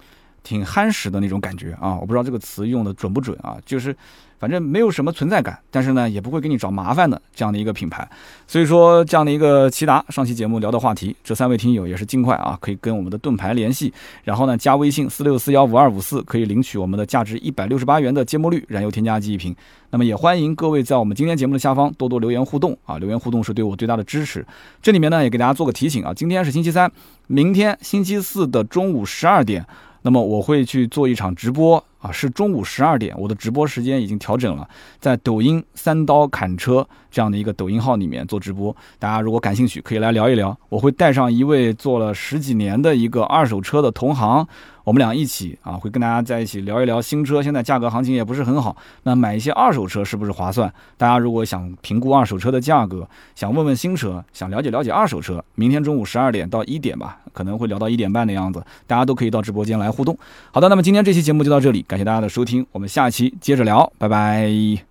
[0.43, 3.95] 挺憨实的那种感觉啊，我不知道这个词用的准不准啊，就是。
[4.41, 8.09] 反正没有什么存在感，但是呢也不会给你找麻烦的这样的一个品牌。
[8.47, 13.93] 所以说这样的一个骐达，上期节目聊的话题，这三位听友也是尽快啊，可以跟我们的盾牌联系，
[14.25, 19.55] 然后呢加微信四六四幺五二五四，可以领取我们的价值一百六十八元的芥末绿燃油添加剂一瓶。
[19.91, 24.43] 那么也欢迎各位在我们今天节目的下方多多留言互动啊，留言互动是对我最大的支持。
[24.81, 26.91] 这里面呢也给大家做个提醒啊，今天是星期三，
[27.27, 29.67] 明天星期四的中午十二点，
[30.03, 31.83] 那么我会去做一场直播。
[32.01, 40.57] 啊，是中午十二点，我的直播时间已经调整了，在抖音三刀砍车这样的一个抖音号里面做直播，大家如果感兴趣，可以来聊一聊。
[40.69, 44.47] 我会带上一位做了十几年的一个二手车的同行，
[44.83, 50.73] 我们俩一起啊，会跟大家在一起聊一聊新车，现在价格行情也不是很好，那买一些二手车是不是划算？
[50.97, 60.17] 大家如果想评估二手车的价格，想问问新车，想了解了解二手车，明天中午十二点到一点吧，可能会聊到一点半的样子，大家都可以到直播间来互动。
[60.51, 61.85] 好的，那么今天这期节目就到这里。
[61.91, 64.90] 感谢大家的收听，我们下期接着聊，拜拜。